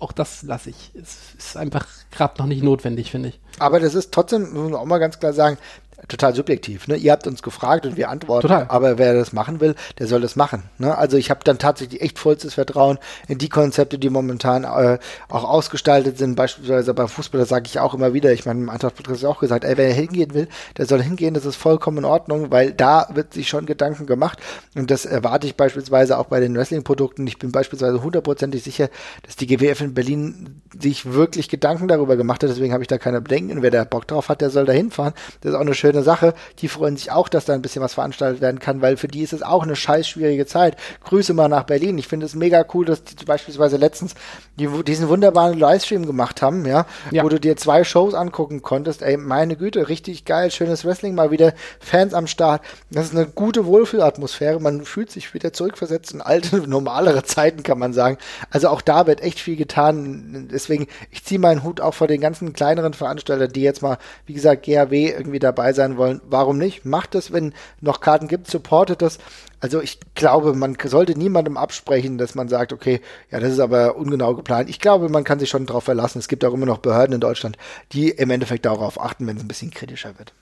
[0.00, 0.92] auch das lasse ich.
[0.94, 3.40] Es ist einfach gerade noch nicht notwendig, finde ich.
[3.58, 5.58] Aber das ist trotzdem, muss man auch mal ganz klar sagen,
[6.06, 6.86] total subjektiv.
[6.86, 6.96] Ne?
[6.96, 8.66] Ihr habt uns gefragt und wir antworten, total.
[8.68, 10.62] aber wer das machen will, der soll das machen.
[10.78, 10.96] Ne?
[10.96, 15.44] Also ich habe dann tatsächlich echt vollstes Vertrauen in die Konzepte, die momentan äh, auch
[15.44, 16.36] ausgestaltet sind.
[16.36, 18.32] Beispielsweise beim Fußball, das sage ich auch immer wieder.
[18.32, 21.56] Ich meine, im Antragspodcast auch gesagt, ey, wer hingehen will, der soll hingehen, das ist
[21.56, 24.38] vollkommen in Ordnung, weil da wird sich schon Gedanken gemacht
[24.76, 27.26] und das erwarte ich beispielsweise auch bei den Wrestling-Produkten.
[27.26, 28.88] Ich bin beispielsweise hundertprozentig sicher,
[29.22, 32.98] dass die GWF in Berlin sich wirklich Gedanken darüber gemacht hat, deswegen habe ich da
[32.98, 35.12] keine Bedenken und wer da Bock drauf hat, der soll da hinfahren.
[35.40, 36.34] Das ist auch eine schöne schöne Sache.
[36.58, 39.22] Die freuen sich auch, dass da ein bisschen was veranstaltet werden kann, weil für die
[39.22, 40.76] ist es auch eine scheiß schwierige Zeit.
[41.04, 41.96] Grüße mal nach Berlin.
[41.98, 44.14] Ich finde es mega cool, dass die beispielsweise letztens
[44.58, 49.02] die, diesen wunderbaren Livestream gemacht haben, ja, ja, wo du dir zwei Shows angucken konntest.
[49.02, 52.62] Ey, meine Güte, richtig geil, schönes Wrestling, mal wieder Fans am Start.
[52.90, 54.60] Das ist eine gute Wohlfühlatmosphäre.
[54.60, 58.18] Man fühlt sich wieder zurückversetzt in alte, normalere Zeiten, kann man sagen.
[58.50, 60.48] Also auch da wird echt viel getan.
[60.52, 64.34] Deswegen, ich ziehe meinen Hut auch vor den ganzen kleineren Veranstaltern, die jetzt mal, wie
[64.34, 66.20] gesagt, GHW irgendwie dabei sein wollen.
[66.28, 66.84] Warum nicht?
[66.84, 69.18] Macht es, wenn noch Karten gibt, supportet das.
[69.60, 73.00] Also ich glaube, man sollte niemandem absprechen, dass man sagt, okay,
[73.30, 74.68] ja, das ist aber ungenau geplant.
[74.68, 76.18] Ich glaube, man kann sich schon darauf verlassen.
[76.18, 77.56] Es gibt auch immer noch Behörden in Deutschland,
[77.92, 80.34] die im Endeffekt darauf achten, wenn es ein bisschen kritischer wird.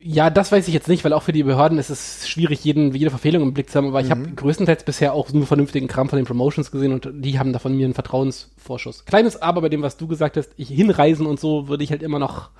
[0.00, 2.94] Ja, das weiß ich jetzt nicht, weil auch für die Behörden ist es schwierig, jeden,
[2.94, 3.88] jede Verfehlung im Blick zu haben.
[3.88, 4.04] Aber mhm.
[4.04, 7.52] ich habe größtenteils bisher auch nur vernünftigen Kram von den Promotions gesehen und die haben
[7.52, 9.06] da von mir einen Vertrauensvorschuss.
[9.06, 12.04] Kleines Aber bei dem, was du gesagt hast, ich hinreisen und so würde ich halt
[12.04, 12.50] immer noch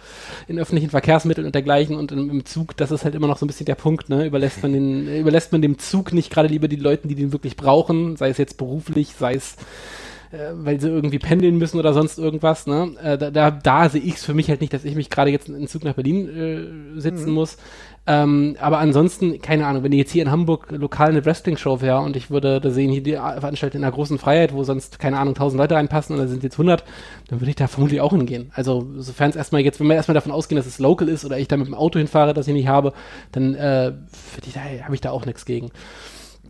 [0.48, 3.46] in öffentlichen Verkehrsmitteln und dergleichen und im, im Zug, das ist halt immer noch so
[3.46, 4.26] ein bisschen der Punkt, ne?
[4.26, 7.56] Überlässt man den, überlässt man dem Zug nicht gerade lieber die Leuten, die den wirklich
[7.56, 9.54] brauchen, sei es jetzt beruflich, sei es
[10.30, 12.66] äh, weil sie irgendwie pendeln müssen oder sonst irgendwas.
[12.66, 12.94] Ne?
[13.02, 15.30] Äh, da, da, da sehe ich es für mich halt nicht, dass ich mich gerade
[15.30, 16.28] jetzt in Zug nach Berlin
[16.96, 17.34] äh, sitzen mhm.
[17.34, 17.56] muss.
[18.06, 22.16] Ähm, aber ansonsten, keine Ahnung, wenn jetzt hier in Hamburg lokal eine Wrestling-Show wäre und
[22.16, 25.34] ich würde da sehen, hier die Veranstaltung in einer großen Freiheit, wo sonst, keine Ahnung,
[25.34, 26.84] tausend Leute reinpassen und da sind jetzt 100,
[27.28, 28.50] dann würde ich da vermutlich auch hingehen.
[28.54, 31.38] Also, sofern es erstmal jetzt, wenn wir erstmal davon ausgehen, dass es local ist oder
[31.38, 32.94] ich da mit dem Auto hinfahre, das ich nicht habe,
[33.32, 33.92] dann äh,
[34.54, 35.70] da, habe ich da auch nichts gegen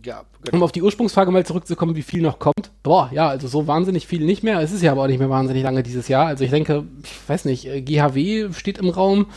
[0.03, 0.57] ja, genau.
[0.57, 2.71] Um auf die Ursprungsfrage mal zurückzukommen, wie viel noch kommt.
[2.83, 4.59] Boah, ja, also so wahnsinnig viel nicht mehr.
[4.61, 6.27] Es ist ja aber auch nicht mehr wahnsinnig lange dieses Jahr.
[6.27, 9.27] Also ich denke, ich weiß nicht, äh, GHW steht im Raum.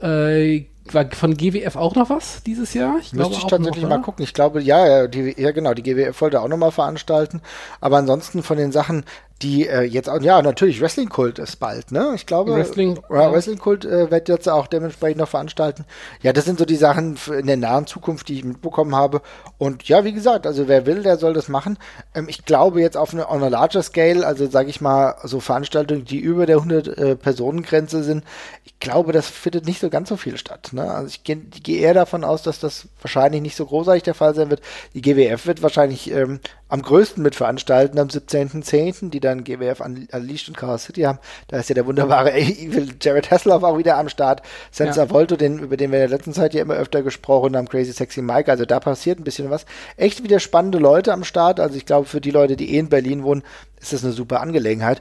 [0.00, 2.96] Äh, war von GWF auch noch was dieses Jahr?
[3.00, 4.22] Ich Müsste ich tatsächlich noch, mal gucken.
[4.22, 7.40] Ich glaube, ja, die, ja genau, die GWF wollte auch noch mal veranstalten.
[7.80, 9.04] Aber ansonsten von den Sachen,
[9.42, 12.12] die äh, jetzt auch, ja, natürlich, Wrestling Kult ist bald, ne?
[12.16, 15.84] Ich glaube, Wrestling, ja, Wrestling Kult äh, wird jetzt auch dementsprechend noch veranstalten.
[16.22, 19.22] Ja, das sind so die Sachen in der nahen Zukunft, die ich mitbekommen habe.
[19.56, 21.78] Und ja, wie gesagt, also wer will, der soll das machen.
[22.14, 25.38] Ähm, ich glaube jetzt auf eine on a larger scale, also sage ich mal, so
[25.38, 28.24] Veranstaltungen, die über der 100 äh, Personen Grenze sind,
[28.64, 30.70] ich glaube, das findet nicht so ganz so viel statt.
[30.72, 30.77] Ne?
[30.82, 34.34] Also ich gehe geh eher davon aus, dass das wahrscheinlich nicht so großartig der Fall
[34.34, 34.60] sein wird.
[34.94, 40.48] Die GWF wird wahrscheinlich ähm, am größten mit veranstalten am 17.10., die dann GWF Unleashed
[40.48, 41.18] und Chaos City haben.
[41.48, 44.42] Da ist ja der wunderbare Evil Jared Hasselhoff auch wieder am Start.
[44.70, 45.10] Senza ja.
[45.10, 47.92] Volto, den, über den wir in der letzten Zeit ja immer öfter gesprochen haben, Crazy
[47.92, 48.50] Sexy Mike.
[48.50, 49.64] Also da passiert ein bisschen was.
[49.96, 51.60] Echt wieder spannende Leute am Start.
[51.60, 53.42] Also ich glaube, für die Leute, die eh in Berlin wohnen,
[53.80, 55.00] ist das eine super Angelegenheit.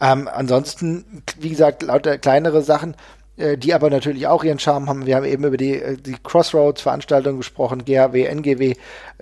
[0.00, 2.96] Ähm, ansonsten, wie gesagt, lauter kleinere Sachen.
[3.38, 5.04] Äh, die aber natürlich auch ihren Charme haben.
[5.04, 8.76] Wir haben eben über die, äh, die Crossroads-Veranstaltung gesprochen, GHW, NGW,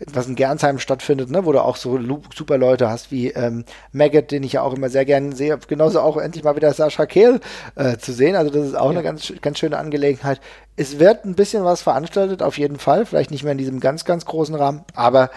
[0.07, 1.99] was in Gernsheim stattfindet, ne, wo du auch so
[2.33, 5.59] super Leute hast wie ähm, Maggot, den ich ja auch immer sehr gerne sehe.
[5.67, 7.41] Genauso auch endlich mal wieder Sascha Kehl
[7.75, 8.37] äh, zu sehen.
[8.37, 8.99] Also das ist auch ja.
[8.99, 10.41] eine ganz, ganz schöne Angelegenheit.
[10.77, 13.07] Es wird ein bisschen was veranstaltet, auf jeden Fall.
[13.07, 15.31] Vielleicht nicht mehr in diesem ganz, ganz großen Rahmen, aber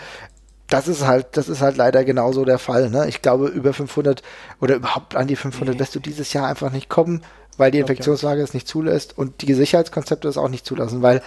[0.69, 2.89] das ist halt, das ist halt leider genauso der Fall.
[2.89, 3.07] Ne?
[3.07, 4.21] Ich glaube, über 500
[4.59, 5.79] oder überhaupt an die 500 nee.
[5.79, 7.21] wirst du dieses Jahr einfach nicht kommen
[7.57, 11.21] weil die Infektionslage es nicht zulässt und die Sicherheitskonzepte es auch nicht zulassen, weil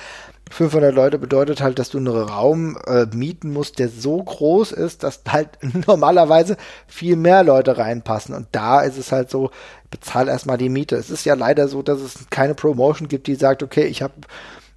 [0.51, 5.03] 500 Leute bedeutet halt, dass du einen Raum äh, mieten musst, der so groß ist,
[5.03, 8.35] dass halt normalerweise viel mehr Leute reinpassen.
[8.35, 9.51] Und da ist es halt so,
[9.91, 10.97] bezahl erstmal die Miete.
[10.97, 14.15] Es ist ja leider so, dass es keine Promotion gibt, die sagt, okay, ich habe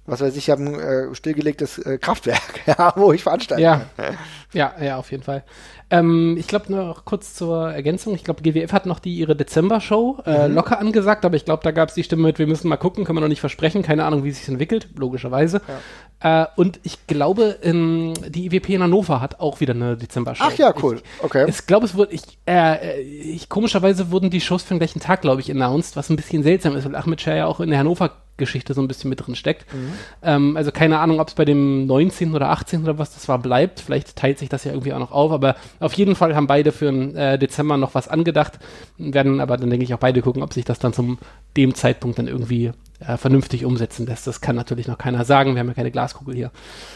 [0.06, 3.62] was weiß ich, ich habe ein äh, stillgelegtes äh, Kraftwerk, ja, wo ich veranstalte.
[3.62, 3.82] Ja,
[4.52, 5.44] ja, ja, auf jeden Fall.
[5.90, 8.14] Ähm, ich glaube noch kurz zur Ergänzung.
[8.14, 10.54] Ich glaube, GWF hat noch die ihre Dezember-Show äh, mhm.
[10.54, 13.04] locker angesagt, aber ich glaube, da gab es die Stimme mit, wir müssen mal gucken,
[13.04, 15.60] können wir noch nicht versprechen, keine Ahnung, wie es sich entwickelt, logischerweise.
[16.24, 20.44] Äh, und ich glaube, ähm, die IWP in Hannover hat auch wieder eine Dezember-Show.
[20.46, 21.02] Ach ja, cool.
[21.18, 21.44] Ich, okay.
[21.46, 25.20] Ich glaube, es wurde, ich, äh, ich, komischerweise wurden die Shows für den gleichen Tag,
[25.20, 27.78] glaube ich, announced, was ein bisschen seltsam ist, weil Ahmed Shah ja auch in der
[27.78, 29.72] Hannover Geschichte so ein bisschen mit drin steckt.
[29.72, 29.92] Mhm.
[30.22, 32.34] Ähm, also keine Ahnung, ob es bei dem 19.
[32.34, 32.82] oder 18.
[32.82, 33.80] oder was das war bleibt.
[33.80, 36.72] Vielleicht teilt sich das ja irgendwie auch noch auf, aber auf jeden Fall haben beide
[36.72, 38.58] für den äh, Dezember noch was angedacht,
[38.96, 41.18] werden aber dann denke ich auch beide gucken, ob sich das dann zum
[41.56, 44.26] dem Zeitpunkt dann irgendwie äh, vernünftig umsetzen lässt.
[44.26, 45.54] Das kann natürlich noch keiner sagen.
[45.54, 46.50] Wir haben ja keine Glaskugel hier.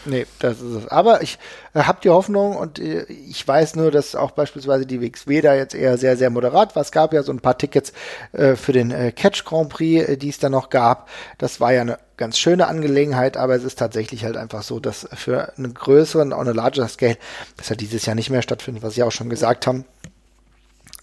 [0.05, 0.87] Nee, das ist es.
[0.87, 1.37] Aber ich
[1.73, 5.55] äh, habe die Hoffnung und äh, ich weiß nur, dass auch beispielsweise die WXW da
[5.55, 6.81] jetzt eher sehr, sehr moderat war.
[6.81, 7.93] Es gab ja so ein paar Tickets
[8.31, 11.09] äh, für den äh, Catch Grand Prix, äh, die es da noch gab.
[11.37, 15.07] Das war ja eine ganz schöne Angelegenheit, aber es ist tatsächlich halt einfach so, dass
[15.13, 17.17] für einen größeren, on a larger scale,
[17.57, 19.85] das halt dieses Jahr nicht mehr stattfindet, was Sie auch schon gesagt haben.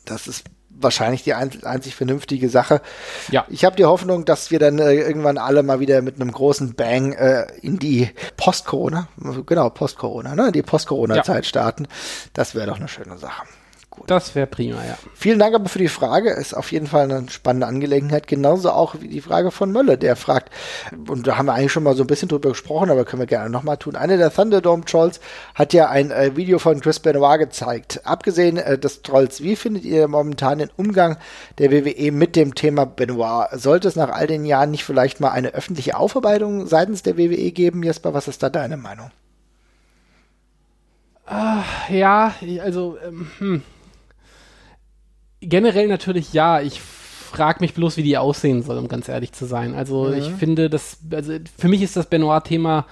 [0.05, 0.45] Das ist
[0.79, 2.81] wahrscheinlich die ein, einzig vernünftige Sache.
[3.31, 3.45] Ja.
[3.49, 6.75] Ich habe die Hoffnung, dass wir dann äh, irgendwann alle mal wieder mit einem großen
[6.75, 9.09] Bang äh, in die Post-Corona,
[9.47, 11.49] genau, Post-Corona, ne, in die Post-Corona-Zeit ja.
[11.49, 11.89] starten.
[12.33, 13.43] Das wäre doch eine schöne Sache.
[14.07, 14.97] Das wäre prima, ja.
[15.15, 16.31] Vielen Dank aber für die Frage.
[16.31, 18.29] Ist auf jeden Fall eine spannende Angelegenheit.
[18.29, 20.51] Genauso auch wie die Frage von Mölle, der fragt,
[21.09, 23.27] und da haben wir eigentlich schon mal so ein bisschen drüber gesprochen, aber können wir
[23.27, 23.97] gerne nochmal tun.
[23.97, 25.21] Einer der Thunderdome Trolls
[25.57, 28.01] hat ja ein äh, Video von Chris Benoit gezeigt.
[28.05, 31.17] Abgesehen äh, des Trolls, wie findet ihr momentan den Umgang
[31.59, 33.49] der WWE mit dem Thema Benoit?
[33.53, 37.51] Sollte es nach all den Jahren nicht vielleicht mal eine öffentliche Aufarbeitung seitens der WWE
[37.51, 37.83] geben?
[37.83, 39.11] Jesper, was ist da deine Meinung?
[41.27, 43.63] Ah, ja, also ähm, hm.
[45.41, 46.61] Generell natürlich ja.
[46.61, 49.75] Ich frage mich bloß, wie die aussehen soll, um ganz ehrlich zu sein.
[49.75, 50.15] Also mhm.
[50.15, 52.87] ich finde, das, also für mich ist das Benoit-Thema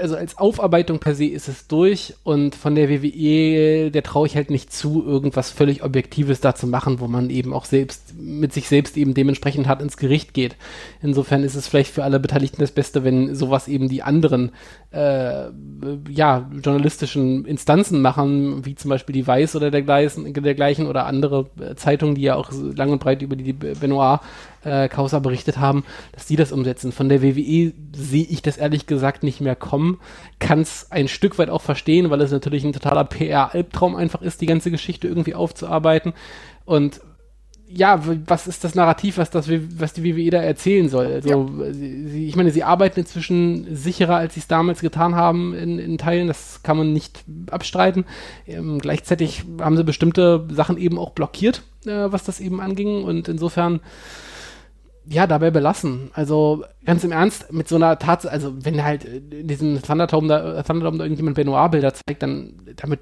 [0.00, 4.36] also als Aufarbeitung per se ist es durch und von der WWE, der traue ich
[4.36, 8.52] halt nicht zu, irgendwas völlig Objektives da zu machen, wo man eben auch selbst mit
[8.52, 10.56] sich selbst eben dementsprechend hart ins Gericht geht.
[11.02, 14.52] Insofern ist es vielleicht für alle Beteiligten das Beste, wenn sowas eben die anderen
[14.90, 15.46] äh,
[16.10, 22.14] ja, journalistischen Instanzen machen, wie zum Beispiel die Weiß oder dergleichen, dergleichen oder andere Zeitungen,
[22.14, 24.20] die ja auch lang und breit über die Benoit
[24.68, 26.92] äh, Causa berichtet haben, dass die das umsetzen.
[26.92, 29.98] Von der WWE sehe ich das ehrlich gesagt nicht mehr kommen.
[30.38, 34.40] Kann es ein Stück weit auch verstehen, weil es natürlich ein totaler PR-Albtraum einfach ist,
[34.40, 36.12] die ganze Geschichte irgendwie aufzuarbeiten.
[36.64, 37.00] Und
[37.70, 41.06] ja, was ist das Narrativ, was, das, was die WWE da erzählen soll?
[41.06, 41.72] Also, ja.
[41.72, 45.98] sie, ich meine, sie arbeiten inzwischen sicherer, als sie es damals getan haben in, in
[45.98, 46.28] Teilen.
[46.28, 48.06] Das kann man nicht abstreiten.
[48.46, 53.04] Ähm, gleichzeitig haben sie bestimmte Sachen eben auch blockiert, äh, was das eben anging.
[53.04, 53.80] Und insofern
[55.10, 56.10] ja, dabei belassen.
[56.12, 60.62] Also ganz im Ernst, mit so einer Tatsache, also wenn halt in diesem Thunderdome da,
[60.62, 63.00] Thunderdome da irgendjemand Benoit-Bilder zeigt, dann damit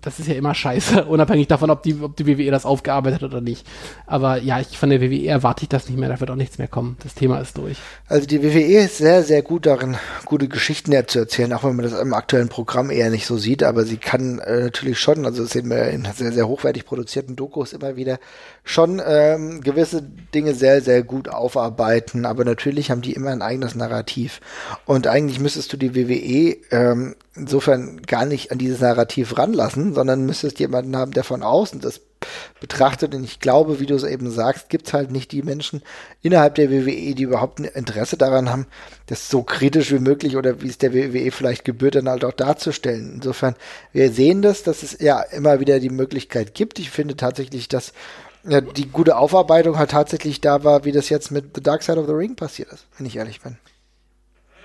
[0.00, 3.30] das ist ja immer scheiße, unabhängig davon, ob die, ob die WWE das aufgearbeitet hat
[3.30, 3.66] oder nicht.
[4.06, 6.58] Aber ja, ich von der WWE erwarte ich das nicht mehr, da wird auch nichts
[6.58, 6.96] mehr kommen.
[7.02, 7.78] Das Thema ist durch.
[8.08, 11.84] Also die WWE ist sehr, sehr gut darin, gute Geschichten zu erzählen, auch wenn man
[11.84, 15.42] das im aktuellen Programm eher nicht so sieht, aber sie kann äh, natürlich schon, also
[15.42, 18.18] das sehen wir in sehr, sehr hochwertig produzierten Dokus immer wieder,
[18.64, 23.74] schon ähm, gewisse Dinge sehr, sehr gut aufarbeiten, aber natürlich haben die immer ein eigenes
[23.74, 24.40] Narrativ.
[24.84, 30.26] Und eigentlich müsstest du die WWE ähm, insofern gar nicht an dieses Narrativ ranlassen, sondern
[30.26, 32.00] müsstest jemanden haben, der von außen das
[32.60, 33.14] betrachtet.
[33.14, 35.82] Und ich glaube, wie du es eben sagst, gibt es halt nicht die Menschen
[36.22, 38.66] innerhalb der WWE, die überhaupt ein Interesse daran haben,
[39.06, 42.32] das so kritisch wie möglich oder wie es der WWE vielleicht gebührt, dann halt auch
[42.32, 43.14] darzustellen.
[43.16, 43.54] Insofern,
[43.92, 46.78] wir sehen das, dass es ja immer wieder die Möglichkeit gibt.
[46.78, 47.92] Ich finde tatsächlich, dass
[48.48, 51.98] ja, die gute Aufarbeitung halt tatsächlich da war, wie das jetzt mit The Dark Side
[51.98, 53.58] of the Ring passiert ist, wenn ich ehrlich bin.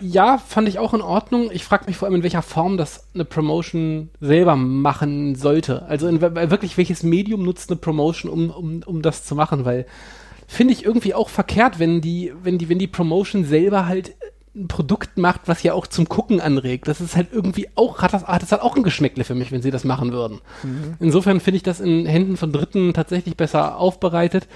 [0.01, 1.49] Ja, fand ich auch in Ordnung.
[1.51, 5.83] Ich frage mich vor allem, in welcher Form das eine Promotion selber machen sollte.
[5.83, 9.65] Also in, wirklich, welches Medium nutzt eine Promotion, um, um, um das zu machen?
[9.65, 9.85] Weil
[10.47, 14.15] finde ich irgendwie auch verkehrt, wenn die, wenn die, wenn die Promotion selber halt
[14.53, 16.87] ein Produkt macht, was ja auch zum Gucken anregt.
[16.87, 19.51] Das ist halt irgendwie auch, hat das, hat das halt auch ein Geschmäckle für mich,
[19.51, 20.41] wenn sie das machen würden.
[20.63, 20.95] Mhm.
[20.99, 24.47] Insofern finde ich das in Händen von Dritten tatsächlich besser aufbereitet.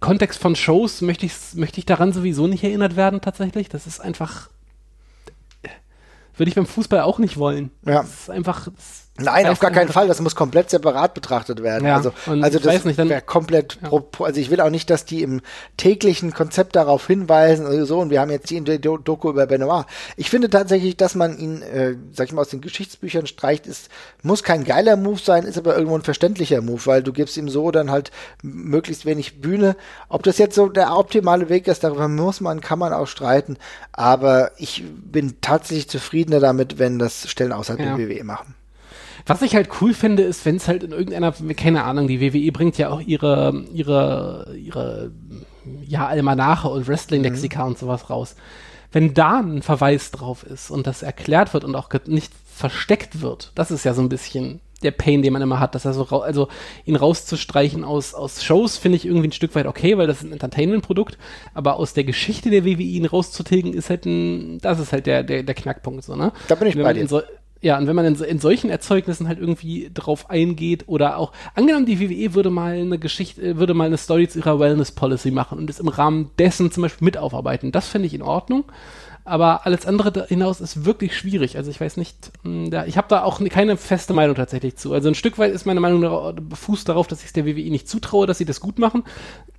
[0.00, 3.68] Kontext von Shows möchte ich, möchte ich daran sowieso nicht erinnert werden, tatsächlich.
[3.68, 4.48] Das ist einfach,
[6.36, 7.70] würde ich beim Fußball auch nicht wollen.
[7.84, 8.00] Ja.
[8.00, 10.08] Das ist einfach, das Nein, auf gar keinen Fall.
[10.08, 11.86] Das muss komplett separat betrachtet werden.
[11.86, 13.78] Ja, also, also das wäre komplett.
[13.82, 13.90] Ja.
[14.18, 15.40] Also ich will auch nicht, dass die im
[15.76, 17.98] täglichen Konzept darauf hinweisen oder so.
[17.98, 19.86] Und wir haben jetzt die Doku über Benoit.
[20.16, 23.88] Ich finde tatsächlich, dass man ihn, äh, sag ich mal, aus den Geschichtsbüchern streicht, ist
[24.22, 27.48] muss kein geiler Move sein, ist aber irgendwo ein verständlicher Move, weil du gibst ihm
[27.48, 28.10] so dann halt
[28.42, 29.76] möglichst wenig Bühne.
[30.08, 33.56] Ob das jetzt so der optimale Weg ist, darüber muss man, kann man auch streiten.
[33.92, 37.96] Aber ich bin tatsächlich zufriedener damit, wenn das Stellen außerhalb ja.
[37.96, 38.54] der WWE machen.
[39.26, 42.52] Was ich halt cool finde, ist, wenn es halt in irgendeiner, keine Ahnung, die WWE
[42.52, 45.12] bringt ja auch ihre, ihre, ihre,
[45.86, 47.68] ja, Almanache und Wrestling-Lexika mhm.
[47.68, 48.36] und sowas raus.
[48.92, 53.52] Wenn da ein Verweis drauf ist und das erklärt wird und auch nicht versteckt wird,
[53.54, 56.06] das ist ja so ein bisschen der Pain, den man immer hat, dass er so,
[56.06, 56.48] also
[56.84, 60.24] ihn rauszustreichen aus, aus Shows finde ich irgendwie ein Stück weit okay, weil das ist
[60.24, 61.18] ein Entertainment-Produkt,
[61.54, 65.22] aber aus der Geschichte der WWE ihn rauszutilgen ist halt ein, das ist halt der,
[65.22, 66.32] der, der Knackpunkt, so, ne?
[66.48, 67.06] Da bin ich Wenn bei dir.
[67.06, 67.20] So,
[67.62, 71.86] ja, und wenn man in, in, solchen Erzeugnissen halt irgendwie drauf eingeht oder auch, angenommen,
[71.86, 75.30] die WWE würde mal eine Geschichte, äh, würde mal eine Story zu ihrer Wellness Policy
[75.30, 78.64] machen und es im Rahmen dessen zum Beispiel mit aufarbeiten, das fände ich in Ordnung
[79.24, 81.56] aber alles andere hinaus ist wirklich schwierig.
[81.56, 84.92] Also ich weiß nicht, hm, da, ich habe da auch keine feste Meinung tatsächlich zu.
[84.92, 87.88] Also ein Stück weit ist meine Meinung befußt darauf, dass ich es der WWE nicht
[87.88, 89.04] zutraue, dass sie das gut machen.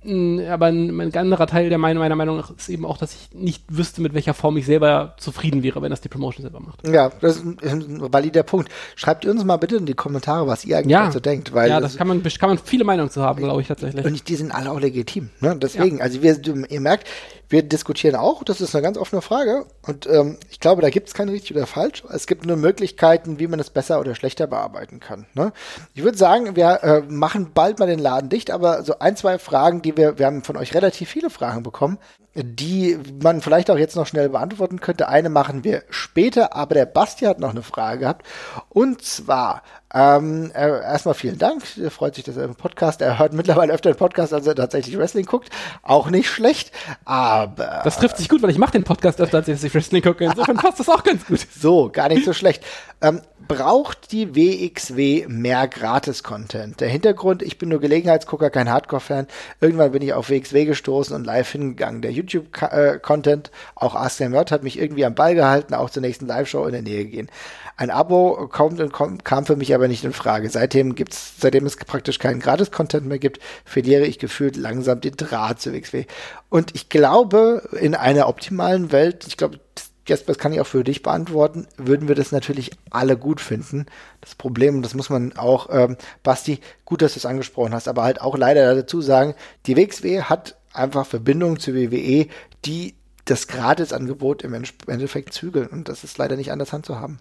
[0.04, 3.34] Aber ein, ein anderer Teil der Meinung, meiner Meinung nach ist eben auch, dass ich
[3.34, 6.86] nicht wüsste, mit welcher Form ich selber zufrieden wäre, wenn das die Promotion selber macht.
[6.86, 8.70] Ja, das ist ein valider Punkt.
[8.94, 11.06] Schreibt uns mal bitte in die Kommentare, was ihr eigentlich ja.
[11.06, 11.52] dazu denkt.
[11.52, 14.04] Weil ja, das kann man, kann man viele Meinungen zu haben, glaube ich tatsächlich.
[14.04, 15.30] Und die sind alle auch legitim.
[15.40, 15.56] Ne?
[15.56, 16.04] Deswegen, ja.
[16.04, 16.40] also wir,
[16.70, 17.08] ihr merkt,
[17.48, 20.90] wir diskutieren auch, das ist eine ganz offene Frage Frage und ähm, ich glaube, da
[20.90, 22.04] gibt es kein richtig oder falsch.
[22.12, 25.26] Es gibt nur Möglichkeiten, wie man es besser oder schlechter bearbeiten kann.
[25.34, 25.52] Ne?
[25.94, 29.38] Ich würde sagen, wir äh, machen bald mal den Laden dicht, aber so ein, zwei
[29.38, 31.98] Fragen, die wir, wir haben von euch relativ viele Fragen bekommen,
[32.34, 35.08] die man vielleicht auch jetzt noch schnell beantworten könnte.
[35.08, 38.26] Eine machen wir später, aber der Basti hat noch eine Frage gehabt.
[38.70, 39.62] Und zwar,
[39.94, 41.62] ähm, äh, erstmal vielen Dank.
[41.76, 44.54] Er freut sich, dass er im Podcast, er hört mittlerweile öfter den Podcast, als er
[44.54, 45.50] tatsächlich Wrestling guckt.
[45.82, 46.72] Auch nicht schlecht,
[47.04, 47.82] aber.
[47.84, 50.24] Das trifft sich gut, weil ich mache den Podcast öfter, als ich Wrestling gucke.
[50.24, 51.46] Insofern passt das auch ganz gut.
[51.60, 52.64] So, gar nicht so schlecht.
[53.02, 56.80] Ähm, braucht die WXW mehr Gratis-Content?
[56.80, 59.26] Der Hintergrund, ich bin nur Gelegenheitsgucker, kein Hardcore-Fan.
[59.60, 62.00] Irgendwann bin ich auf WXW gestoßen und live hingegangen.
[62.00, 66.64] Der YouTube-Content, auch the Nerd, hat mich irgendwie am Ball gehalten, auch zur nächsten Live-Show
[66.66, 67.28] in der Nähe gehen.
[67.76, 70.48] Ein Abo kommt und kommt, kam für mich aber nicht in Frage.
[70.50, 75.60] Seitdem gibt's, seitdem es praktisch keinen Gratis-Content mehr gibt, verliere ich gefühlt langsam den Draht
[75.60, 76.04] zu WXW.
[76.48, 79.58] Und ich glaube, in einer optimalen Welt, ich glaube,
[80.06, 83.86] Jesper, das kann ich auch für dich beantworten, würden wir das natürlich alle gut finden.
[84.20, 87.86] Das Problem, und das muss man auch, ähm, Basti, gut, dass du es angesprochen hast,
[87.86, 89.34] aber halt auch leider dazu sagen,
[89.66, 92.26] die WXW hat einfach Verbindungen zur WWE,
[92.64, 92.94] die
[93.24, 95.68] das Gratisangebot im Endeffekt zügeln.
[95.68, 97.18] Und das ist leider nicht anders handzuhaben.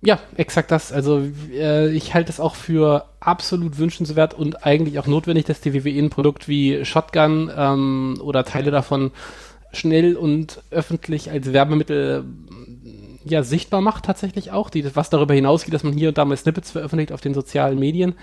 [0.00, 0.92] Ja, exakt das.
[0.92, 1.22] Also
[1.52, 5.98] äh, ich halte es auch für absolut wünschenswert und eigentlich auch notwendig, dass die WWE
[5.98, 9.10] ein Produkt wie Shotgun ähm, oder Teile davon
[9.72, 12.24] schnell und öffentlich als Werbemittel
[13.24, 16.36] ja sichtbar macht tatsächlich auch, die, was darüber hinausgeht, dass man hier und da mal
[16.36, 18.14] Snippets veröffentlicht auf den sozialen Medien.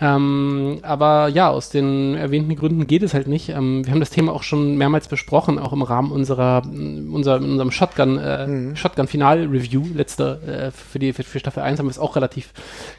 [0.00, 3.48] Ähm, aber ja, aus den erwähnten Gründen geht es halt nicht.
[3.48, 7.44] Ähm, wir haben das Thema auch schon mehrmals besprochen, auch im Rahmen unserer, unser, in
[7.44, 8.76] unserem Shotgun, äh, mhm.
[8.76, 12.52] Shotgun-Final-Review, letzte, äh, für die, für, für Staffel 1 haben wir es auch relativ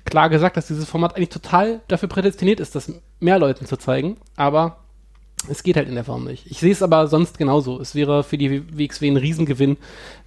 [0.04, 4.18] klar gesagt, dass dieses Format eigentlich total dafür prädestiniert ist, das mehr Leuten zu zeigen.
[4.36, 4.78] Aber
[5.48, 6.48] es geht halt in der Form nicht.
[6.48, 7.80] Ich sehe es aber sonst genauso.
[7.80, 9.78] Es wäre für die WXW ein Riesengewinn,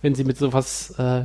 [0.00, 1.24] wenn sie mit sowas äh,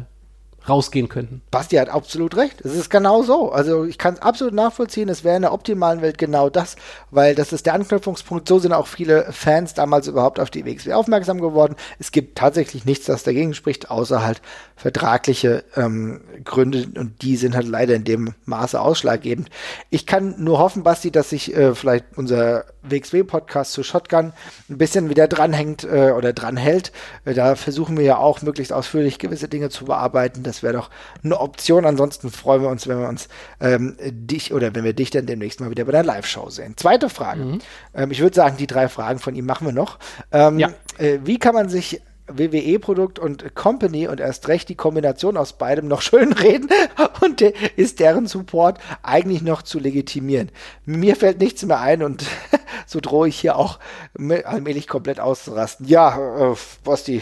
[0.70, 1.42] rausgehen könnten.
[1.52, 2.62] Basti hat absolut recht.
[2.62, 3.52] Es ist genau so.
[3.52, 5.10] Also ich kann es absolut nachvollziehen.
[5.10, 6.76] Es wäre in der optimalen Welt genau das,
[7.12, 8.48] weil das ist der Anknüpfungspunkt.
[8.48, 11.76] So sind auch viele Fans damals überhaupt auf die WXW aufmerksam geworden.
[12.00, 14.42] Es gibt tatsächlich nichts, das dagegen spricht, außer halt
[14.76, 19.50] vertragliche ähm, Gründe und die sind halt leider in dem Maße ausschlaggebend.
[19.90, 24.34] Ich kann nur hoffen, Basti, dass sich äh, vielleicht unser WXW-Podcast zu Shotgun
[24.70, 26.92] ein bisschen wieder dranhängt äh, oder dranhält.
[27.26, 30.44] Äh, da versuchen wir ja auch möglichst ausführlich gewisse Dinge zu bearbeiten.
[30.44, 30.90] Das wäre doch
[31.24, 31.86] eine Option.
[31.86, 33.28] Ansonsten freuen wir uns, wenn wir uns
[33.60, 36.76] ähm, dich oder wenn wir dich dann demnächst mal wieder bei der Live-Show sehen.
[36.78, 37.44] Zweite Frage.
[37.44, 37.60] Mhm.
[37.94, 40.00] Ähm, ich würde sagen, die drei Fragen von ihm machen wir noch.
[40.32, 40.70] Ähm, ja.
[40.98, 45.88] äh, wie kann man sich WWE-Produkt und Company und erst recht die Kombination aus beidem
[45.88, 46.70] noch schön reden
[47.22, 50.52] und de ist deren Support eigentlich noch zu legitimieren.
[50.86, 52.26] Mir fällt nichts mehr ein und
[52.86, 53.80] so drohe ich hier auch
[54.44, 55.88] allmählich komplett auszurasten.
[55.88, 57.22] Ja, äh, Bosti,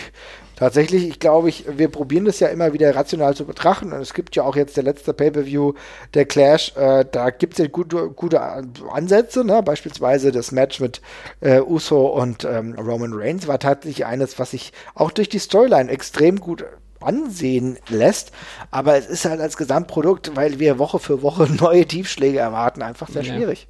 [0.55, 3.93] tatsächlich, ich glaube, ich, wir probieren das ja immer wieder rational zu betrachten.
[3.93, 5.73] Und es gibt ja auch jetzt der letzte Pay-Per-View,
[6.13, 9.61] der Clash, äh, da gibt es ja gute, gute Ansätze, ne?
[9.63, 11.01] beispielsweise das Match mit
[11.41, 15.89] äh, Uso und ähm, Roman Reigns war tatsächlich eines, was sich auch durch die Storyline
[15.89, 16.65] extrem gut
[17.01, 18.31] ansehen lässt,
[18.71, 23.07] aber es ist halt als Gesamtprodukt, weil wir Woche für Woche neue Tiefschläge erwarten, einfach
[23.07, 23.35] sehr ja.
[23.35, 23.67] schwierig.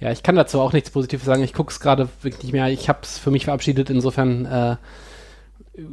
[0.00, 1.42] Ja, ich kann dazu auch nichts Positives sagen.
[1.42, 2.68] Ich gucke es gerade wirklich nicht mehr.
[2.68, 3.90] Ich habe es für mich verabschiedet.
[3.90, 4.76] Insofern äh,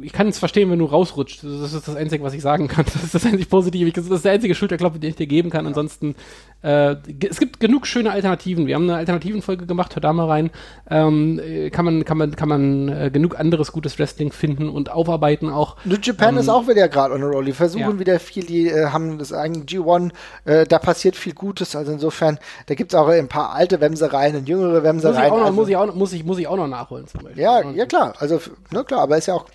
[0.02, 1.42] ich kann es verstehen, wenn du rausrutscht.
[1.42, 2.84] Das ist das Einzige, was ich sagen kann.
[2.84, 3.90] Das ist das einzige Positive.
[3.90, 5.66] Das ist der einzige Schulterklopf, den ich dir geben kann.
[5.66, 6.14] Ansonsten,
[6.62, 6.94] äh,
[7.28, 8.68] es gibt genug schöne Alternativen.
[8.68, 10.50] Wir haben eine Alternativenfolge gemacht, hör da mal rein.
[10.88, 11.40] Ähm,
[11.72, 15.76] kann man, kann man, kann man äh, genug anderes gutes Wrestling finden und aufarbeiten auch.
[15.84, 17.44] New Japan ähm, ist auch wieder gerade on a roll.
[17.44, 17.98] Die versuchen ja.
[17.98, 20.12] wieder viel, die äh, haben das eigene G1,
[20.44, 21.74] äh, da passiert viel Gutes.
[21.74, 25.14] Also insofern, da gibt es auch ein paar alte Wemsereien und jüngere Wemsereien.
[25.14, 27.08] Muss ich auch noch, also, muss ich auch, muss ich, muss ich auch noch nachholen
[27.08, 27.42] zum Beispiel.
[27.42, 28.14] Ja, ja klar.
[28.18, 29.46] Also, ne, klar, aber ist ja auch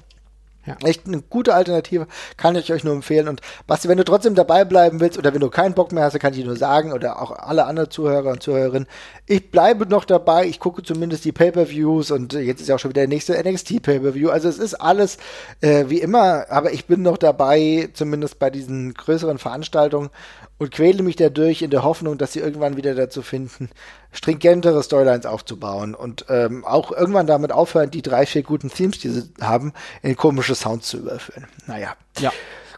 [0.67, 0.75] ja.
[0.83, 3.29] Echt eine gute Alternative, kann ich euch nur empfehlen.
[3.29, 6.19] Und Basti, wenn du trotzdem dabei bleiben willst oder wenn du keinen Bock mehr hast,
[6.19, 8.87] kann ich dir nur sagen oder auch alle anderen Zuhörer und Zuhörerinnen,
[9.25, 10.45] ich bleibe noch dabei.
[10.45, 13.81] Ich gucke zumindest die Pay-per-Views und jetzt ist ja auch schon wieder der nächste NXT
[13.81, 14.29] Pay-per-View.
[14.29, 15.17] Also es ist alles
[15.61, 20.09] äh, wie immer, aber ich bin noch dabei, zumindest bei diesen größeren Veranstaltungen
[20.57, 23.69] und quäle mich dadurch in der Hoffnung, dass sie irgendwann wieder dazu finden,
[24.11, 29.09] stringentere Storylines aufzubauen und ähm, auch irgendwann damit aufhören, die drei, vier guten Themes, die
[29.09, 31.47] sie haben, in komische Sounds zu überführen.
[31.67, 31.95] Naja.
[32.19, 32.31] Ja.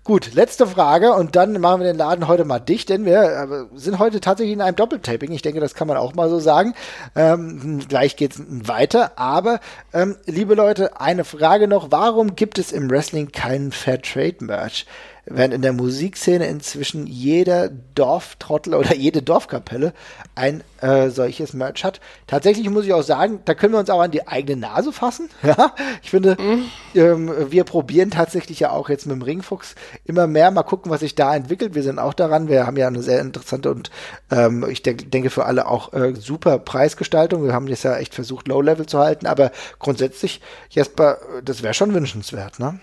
[0.05, 3.77] Gut, letzte Frage und dann machen wir den Laden heute mal dicht, denn wir äh,
[3.77, 5.31] sind heute tatsächlich in einem Doppeltaping.
[5.31, 6.73] Ich denke, das kann man auch mal so sagen.
[7.15, 9.59] Ähm, gleich geht's weiter, aber
[9.93, 11.91] ähm, liebe Leute, eine Frage noch.
[11.91, 14.87] Warum gibt es im Wrestling keinen Fair Trade Merch?
[15.29, 19.93] Während in der Musikszene inzwischen jeder Dorftrottel oder jede Dorfkapelle
[20.35, 21.99] ein äh, solches Merch hat.
[22.27, 25.29] Tatsächlich muss ich auch sagen, da können wir uns auch an die eigene Nase fassen.
[25.49, 25.73] Ja,
[26.03, 26.65] ich finde, mhm.
[26.93, 29.73] ähm, wir probieren tatsächlich ja auch jetzt mit dem Ringfuchs
[30.05, 30.51] immer mehr.
[30.51, 31.73] Mal gucken, was sich da entwickelt.
[31.73, 32.49] Wir sind auch daran.
[32.49, 33.89] Wir haben ja eine sehr interessante und
[34.29, 37.43] ähm, ich de denke für alle auch äh, super Preisgestaltung.
[37.43, 41.93] Wir haben das ja echt versucht, Low-Level zu halten, aber grundsätzlich, Jesper, das wäre schon
[41.93, 42.79] wünschenswert, ne?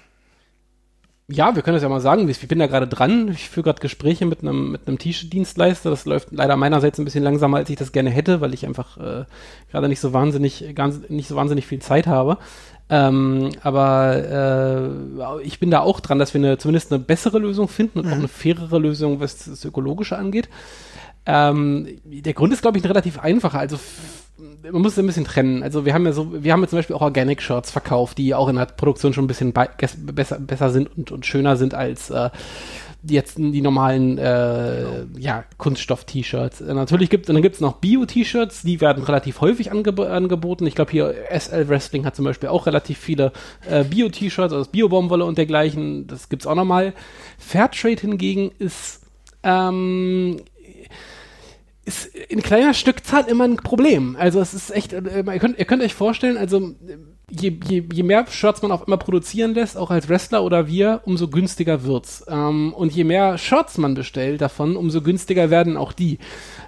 [1.29, 2.29] Ja, wir können das ja mal sagen.
[2.29, 3.29] Ich bin da gerade dran.
[3.33, 5.91] Ich führe gerade Gespräche mit einem mit einem T-Shirt-Dienstleister.
[5.91, 8.97] Das läuft leider meinerseits ein bisschen langsamer, als ich das gerne hätte, weil ich einfach
[8.99, 9.24] äh,
[9.72, 12.39] gerade nicht so wahnsinnig, ganz, nicht so wahnsinnig viel Zeit habe.
[12.89, 17.66] Ähm, aber äh, ich bin da auch dran, dass wir eine, zumindest eine bessere Lösung
[17.66, 18.12] finden und mhm.
[18.12, 20.49] auch eine fairere Lösung, was das Ökologische angeht.
[21.27, 23.59] Ähm, der Grund ist, glaube ich, ein relativ einfacher.
[23.59, 23.79] Also
[24.70, 25.62] man muss es ein bisschen trennen.
[25.62, 28.35] Also wir haben ja so, wir haben ja zum Beispiel auch Organic Shirts verkauft, die
[28.35, 32.11] auch in der Produktion schon ein bisschen besser, besser sind und, und schöner sind als
[32.11, 32.31] äh,
[33.09, 35.18] jetzt die normalen äh, genau.
[35.18, 36.61] ja, Kunststoff-T-Shirts.
[36.61, 40.66] Natürlich gibt es dann gibt es noch Bio-T-Shirts, die werden relativ häufig angeb angeboten.
[40.66, 43.33] Ich glaube hier SL Wrestling hat zum Beispiel auch relativ viele
[43.68, 46.07] äh, Bio-T-Shirts aus Bio-Baumwolle und dergleichen.
[46.07, 46.93] Das gibt es auch nochmal.
[47.39, 49.03] Fairtrade hingegen ist
[49.43, 50.41] ähm,
[51.87, 54.16] ist in kleiner Stückzahl immer ein Problem.
[54.18, 56.74] Also es ist echt, äh, ihr könnt, ihr könnt euch vorstellen, also
[57.30, 61.03] je, je, je mehr Shirts man auch immer produzieren lässt, auch als Wrestler oder wir,
[61.05, 62.24] umso günstiger wird's.
[62.28, 66.18] Ähm, und je mehr Shirts man bestellt davon, umso günstiger werden auch die.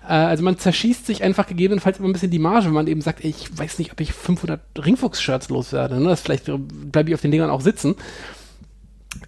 [0.05, 3.01] Äh, also man zerschießt sich einfach gegebenenfalls immer ein bisschen die Marge, wenn man eben
[3.01, 6.01] sagt, ey, ich weiß nicht, ob ich 500 Ringfuchs-Shirts loswerde.
[6.01, 6.09] Ne?
[6.09, 7.97] Das vielleicht bleibe ich auf den Dingern auch sitzen.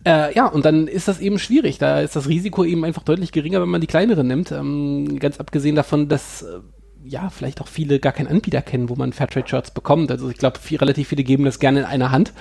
[0.05, 1.79] Äh, ja, und dann ist das eben schwierig.
[1.79, 4.51] Da ist das Risiko eben einfach deutlich geringer, wenn man die kleineren nimmt.
[4.53, 6.61] Ähm, ganz abgesehen davon, dass äh,
[7.05, 10.11] ja vielleicht auch viele gar keinen Anbieter kennen, wo man Fairtrade-Shirts bekommt.
[10.11, 12.33] Also ich glaube, relativ viele geben das gerne in einer Hand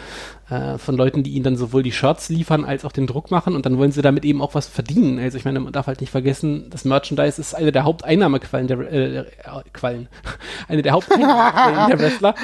[0.49, 3.55] äh, von Leuten, die ihnen dann sowohl die Shirts liefern als auch den Druck machen
[3.55, 5.19] und dann wollen sie damit eben auch was verdienen.
[5.19, 8.79] Also ich meine, man darf halt nicht vergessen, das Merchandise ist eine der Haupteinnahmequellen der
[8.91, 9.25] äh, äh,
[9.73, 10.07] Quallen,
[10.67, 12.35] eine der Haupteinnahmequellen der Wrestler.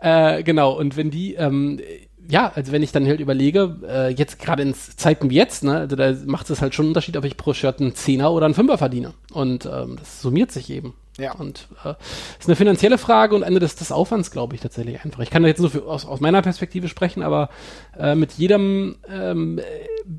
[0.00, 0.72] Äh, genau.
[0.78, 1.80] Und wenn die ähm,
[2.28, 5.78] ja, also wenn ich dann halt überlege, äh, jetzt gerade in Zeiten wie jetzt, ne,
[5.78, 8.46] also da macht es halt schon einen Unterschied, ob ich pro Shirt einen Zehner oder
[8.46, 9.14] einen Fünfer verdiene.
[9.32, 10.94] Und ähm, das summiert sich eben.
[11.18, 11.32] Ja.
[11.32, 11.94] Und äh,
[12.38, 15.20] ist eine finanzielle Frage und Ende des, des Aufwands, glaube ich, tatsächlich einfach.
[15.20, 17.50] Ich kann da jetzt nur für, aus, aus meiner Perspektive sprechen, aber
[17.96, 19.60] äh, mit jedem ähm,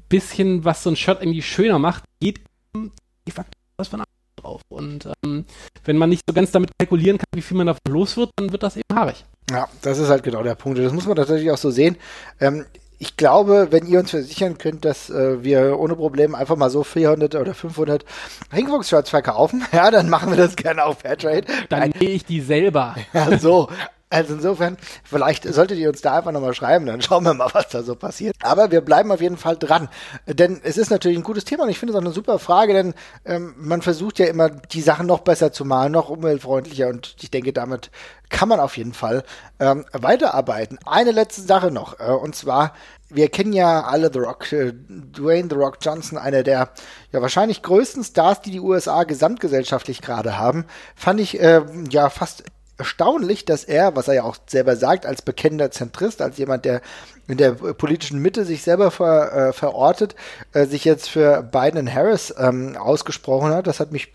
[0.09, 2.39] bisschen, was so ein Shirt irgendwie schöner macht, geht
[2.73, 4.03] de facto was von
[4.37, 4.61] drauf.
[4.69, 5.45] Und ähm,
[5.83, 8.51] wenn man nicht so ganz damit kalkulieren kann, wie viel man davon los wird, dann
[8.51, 9.25] wird das eben haarig.
[9.51, 10.79] Ja, das ist halt genau der Punkt.
[10.79, 11.97] Das muss man tatsächlich auch so sehen.
[12.39, 12.65] Ähm,
[12.97, 16.83] ich glaube, wenn ihr uns versichern könnt, dass äh, wir ohne Probleme einfach mal so
[16.83, 18.05] 400 oder 500
[18.53, 21.45] Ringfuchs-Shirts verkaufen, ja, dann machen wir das gerne auf Fairtrade.
[21.69, 22.95] Dann nähe ich die selber.
[23.13, 23.69] Ja, so.
[24.15, 27.67] Also insofern, vielleicht solltet ihr uns da einfach nochmal schreiben, dann schauen wir mal, was
[27.67, 28.33] da so passiert.
[28.41, 29.89] Aber wir bleiben auf jeden Fall dran.
[30.25, 32.71] Denn es ist natürlich ein gutes Thema und ich finde es auch eine super Frage,
[32.71, 32.93] denn
[33.25, 37.29] ähm, man versucht ja immer, die Sachen noch besser zu malen, noch umweltfreundlicher und ich
[37.29, 37.91] denke, damit
[38.29, 39.23] kann man auf jeden Fall
[39.59, 40.79] ähm, weiterarbeiten.
[40.85, 42.73] Eine letzte Sache noch, äh, und zwar,
[43.09, 46.69] wir kennen ja alle The Rock, äh, Dwayne The Rock Johnson, einer der
[47.11, 50.63] ja wahrscheinlich größten Stars, die die USA gesamtgesellschaftlich gerade haben,
[50.95, 52.45] fand ich äh, ja fast
[52.77, 56.81] erstaunlich, dass er, was er ja auch selber sagt, als bekennender Zentrist, als jemand, der
[57.27, 60.15] in der politischen Mitte sich selber ver, äh, verortet,
[60.53, 63.67] äh, sich jetzt für Biden und Harris ähm, ausgesprochen hat.
[63.67, 64.13] Das hat mich,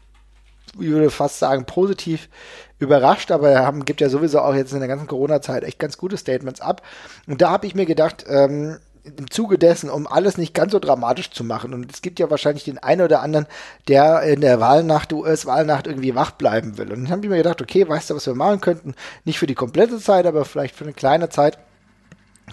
[0.79, 2.29] ich würde fast sagen, positiv
[2.79, 5.99] überrascht, aber er haben, gibt ja sowieso auch jetzt in der ganzen Corona-Zeit echt ganz
[5.99, 6.83] gute Statements ab.
[7.27, 10.79] Und da habe ich mir gedacht, ähm, im Zuge dessen, um alles nicht ganz so
[10.79, 11.75] dramatisch zu machen.
[11.75, 13.47] Und es gibt ja wahrscheinlich den einen oder anderen,
[13.89, 16.93] der in der Wahlnacht, US-Wahlnacht irgendwie wach bleiben will.
[16.93, 18.95] Und dann habe ich mir gedacht, okay, weißt du, was wir machen könnten?
[19.25, 21.59] Nicht für die komplette Zeit, aber vielleicht für eine kleine Zeit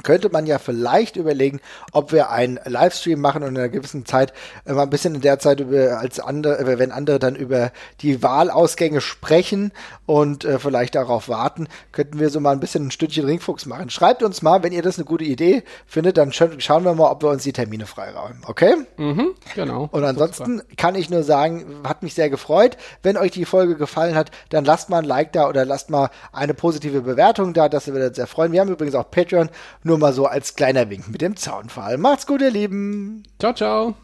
[0.03, 1.59] könnte man ja vielleicht überlegen,
[1.91, 4.33] ob wir einen Livestream machen und in einer gewissen Zeit
[4.65, 7.71] äh, mal ein bisschen in der Zeit über als andere, äh, wenn andere dann über
[8.01, 9.71] die Wahlausgänge sprechen
[10.05, 13.89] und äh, vielleicht darauf warten, könnten wir so mal ein bisschen ein Stündchen Ringfuchs machen.
[13.89, 17.09] Schreibt uns mal, wenn ihr das eine gute Idee findet, dann sch schauen wir mal,
[17.09, 18.41] ob wir uns die Termine freiräumen.
[18.45, 18.75] Okay?
[18.97, 19.89] Mhm, genau.
[19.91, 22.77] Und ansonsten kann ich nur sagen, hat mich sehr gefreut.
[23.03, 26.09] Wenn euch die Folge gefallen hat, dann lasst mal ein Like da oder lasst mal
[26.31, 27.69] eine positive Bewertung da.
[27.69, 28.51] Das würde uns sehr freuen.
[28.51, 29.49] Wir haben übrigens auch Patreon.
[29.87, 31.97] Nur mal so als kleiner Wink mit dem Zaunfall.
[31.97, 33.23] Macht's gut, ihr Lieben.
[33.39, 33.95] Ciao, ciao.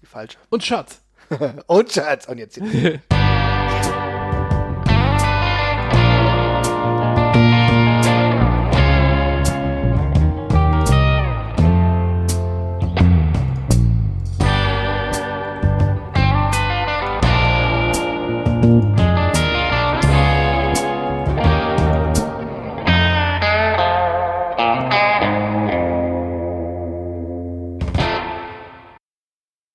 [0.00, 0.38] Die falsche.
[0.48, 1.02] Und Schatz.
[1.66, 2.26] Und Schatz.
[2.28, 2.58] Und jetzt.